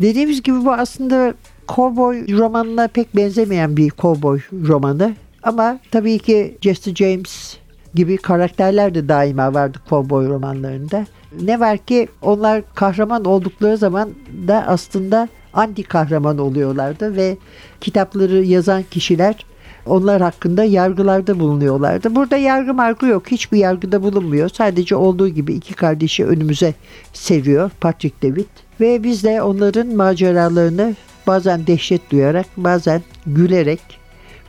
Dediğimiz 0.00 0.42
gibi 0.42 0.64
bu 0.64 0.72
aslında 0.72 1.34
kovboy 1.66 2.38
romanına 2.38 2.88
pek 2.88 3.16
benzemeyen 3.16 3.76
bir 3.76 3.90
kovboy 3.90 4.40
romanı. 4.52 5.14
Ama 5.42 5.78
tabii 5.90 6.18
ki 6.18 6.58
Jesse 6.60 6.94
James 6.94 7.56
gibi 7.94 8.16
karakterler 8.16 8.94
de 8.94 9.08
daima 9.08 9.54
vardı 9.54 9.78
kovboy 9.88 10.28
romanlarında. 10.28 11.06
Ne 11.40 11.60
var 11.60 11.78
ki 11.78 12.08
onlar 12.22 12.62
kahraman 12.74 13.24
oldukları 13.24 13.76
zaman 13.76 14.10
da 14.48 14.64
aslında 14.66 15.28
anti 15.52 15.82
kahraman 15.82 16.38
oluyorlardı 16.38 17.16
ve 17.16 17.36
kitapları 17.80 18.44
yazan 18.44 18.82
kişiler 18.90 19.44
onlar 19.90 20.22
hakkında 20.22 20.64
yargılarda 20.64 21.40
bulunuyorlardı. 21.40 22.14
Burada 22.14 22.36
yargı 22.36 22.74
margı 22.74 23.06
yok. 23.06 23.30
Hiçbir 23.30 23.58
yargıda 23.58 24.02
bulunmuyor. 24.02 24.48
Sadece 24.48 24.96
olduğu 24.96 25.28
gibi 25.28 25.54
iki 25.54 25.74
kardeşi 25.74 26.26
önümüze 26.26 26.74
seriyor 27.12 27.70
Patrick 27.80 28.28
David. 28.28 28.46
Ve 28.80 29.02
biz 29.02 29.24
de 29.24 29.42
onların 29.42 29.86
maceralarını 29.86 30.94
bazen 31.26 31.66
dehşet 31.66 32.10
duyarak, 32.10 32.46
bazen 32.56 33.02
gülerek, 33.26 33.80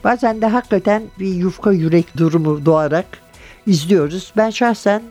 bazen 0.03 0.41
de 0.41 0.45
hakikaten 0.45 1.03
bir 1.19 1.33
yufka 1.33 1.71
yürek 1.71 2.17
durumu 2.17 2.65
doğarak 2.65 3.05
izliyoruz. 3.67 4.33
Ben 4.37 4.49
şahsen 4.49 5.01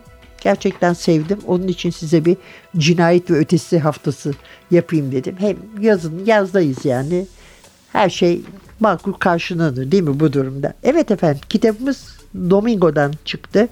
gerçekten 0.41 0.93
sevdim. 0.93 1.39
Onun 1.47 1.69
için 1.69 1.91
size 1.91 2.25
bir 2.25 2.37
cinayet 2.77 3.31
ve 3.31 3.35
ötesi 3.35 3.79
haftası 3.79 4.35
yapayım 4.71 5.13
dedim. 5.13 5.37
Hem 5.39 5.57
yazın 5.81 6.25
yazdayız 6.27 6.85
yani. 6.85 7.27
Her 7.93 8.11
şey 8.11 8.41
makul 8.81 9.13
karşılanır 9.13 9.91
değil 9.91 10.03
mi 10.03 10.21
bu 10.21 10.33
durumda? 10.33 10.75
Evet 10.83 11.11
efendim 11.11 11.41
kitabımız 11.49 12.19
Domingo'dan 12.51 13.13
çıktı. 13.25 13.69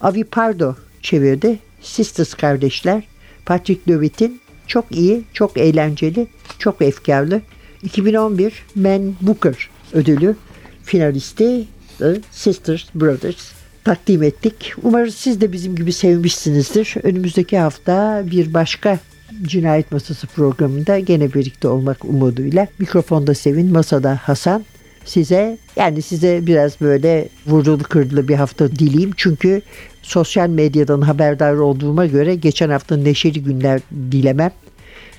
Avi 0.00 0.24
Pardo 0.24 0.74
çevirdi. 1.02 1.58
Sisters 1.80 2.34
kardeşler. 2.34 3.02
Patrick 3.46 3.92
Levitt'in 3.92 4.40
çok 4.66 4.92
iyi, 4.92 5.24
çok 5.32 5.56
eğlenceli, 5.56 6.26
çok 6.58 6.82
efkarlı. 6.82 7.40
2011 7.82 8.64
Man 8.74 9.14
Booker 9.20 9.70
ödülü 9.92 10.36
finalisti 10.82 11.64
The 11.98 12.20
Sisters 12.30 12.84
Brothers 12.94 13.52
takdim 13.84 14.22
ettik. 14.22 14.72
Umarız 14.82 15.14
siz 15.14 15.40
de 15.40 15.52
bizim 15.52 15.76
gibi 15.76 15.92
sevmişsinizdir. 15.92 16.94
Önümüzdeki 17.02 17.58
hafta 17.58 18.22
bir 18.30 18.54
başka 18.54 18.98
Cinayet 19.42 19.92
Masası 19.92 20.26
programında 20.26 20.98
gene 20.98 21.34
birlikte 21.34 21.68
olmak 21.68 22.04
umuduyla. 22.04 22.66
Mikrofonda 22.78 23.34
Sevin, 23.34 23.72
masada 23.72 24.20
Hasan. 24.22 24.64
Size 25.04 25.58
yani 25.76 26.02
size 26.02 26.46
biraz 26.46 26.80
böyle 26.80 27.28
vurdulu 27.46 27.82
kırdılı 27.82 28.28
bir 28.28 28.34
hafta 28.34 28.70
dileyim. 28.70 29.10
Çünkü 29.16 29.62
sosyal 30.02 30.48
medyadan 30.48 31.00
haberdar 31.00 31.54
olduğuma 31.54 32.06
göre 32.06 32.34
geçen 32.34 32.70
hafta 32.70 32.96
neşeli 32.96 33.42
günler 33.42 33.80
dilemem. 33.90 34.50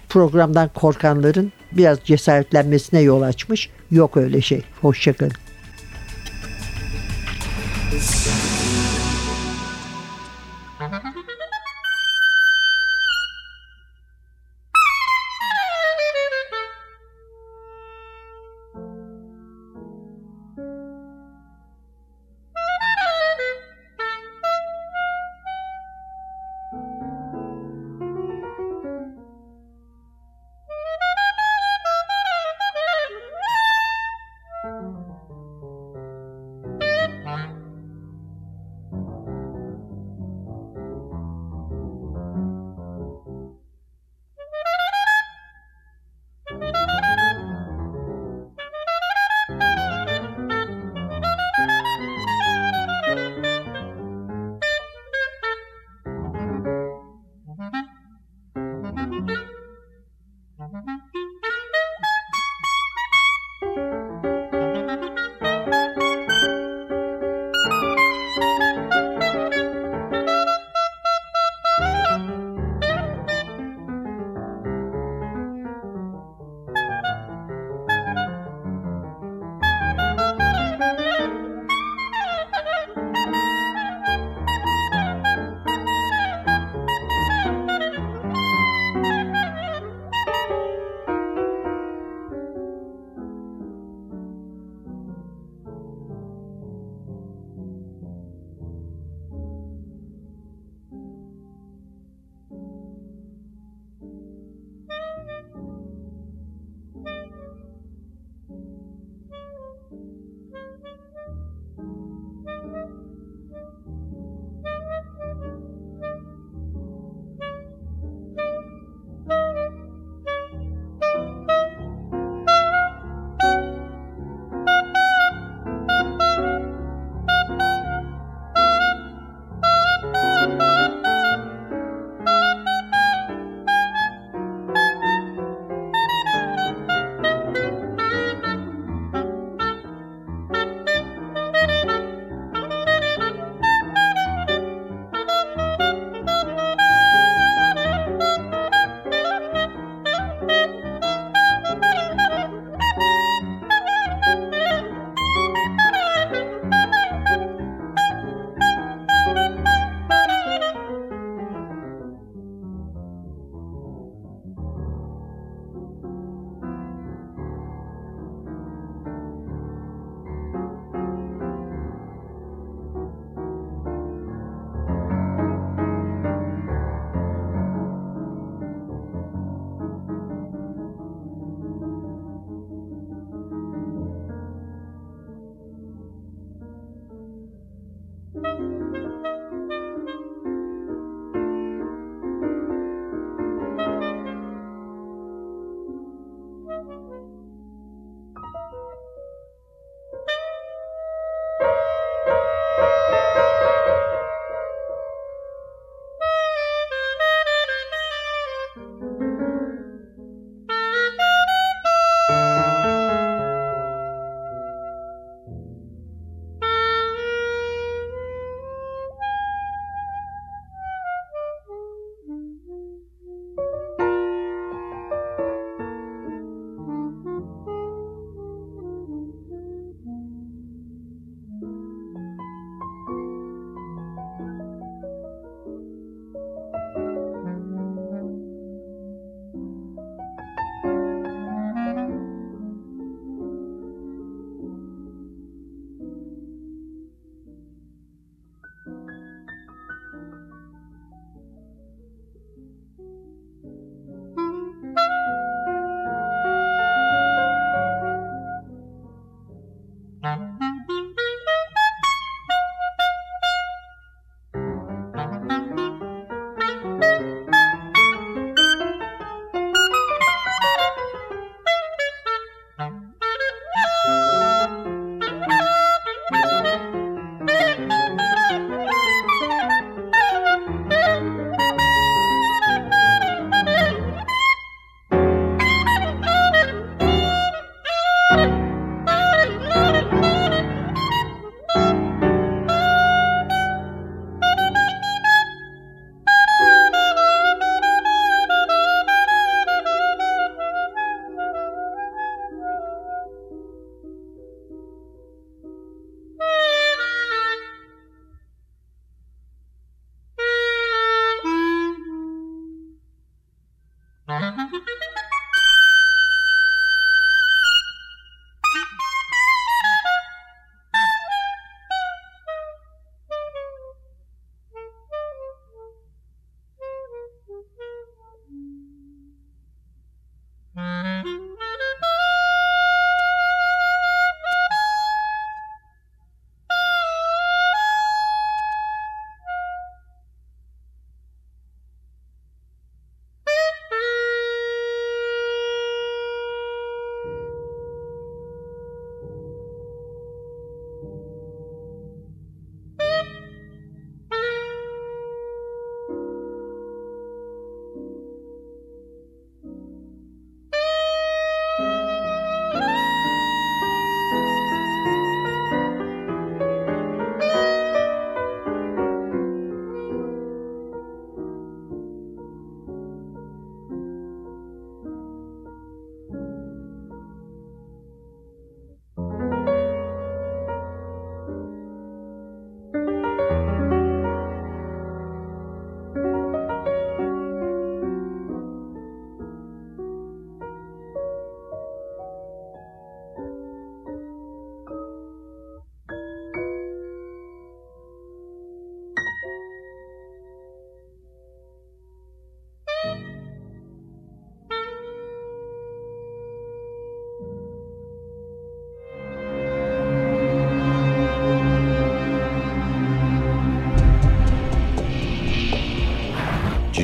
Programdan 0.10 0.70
korkanların 0.74 1.52
biraz 1.72 2.00
cesaretlenmesine 2.04 3.02
yol 3.02 3.22
açmış. 3.22 3.70
Yok 3.92 4.18
öyle 4.18 4.42
şey. 4.42 4.62
Hoşçakalın. 4.82 5.45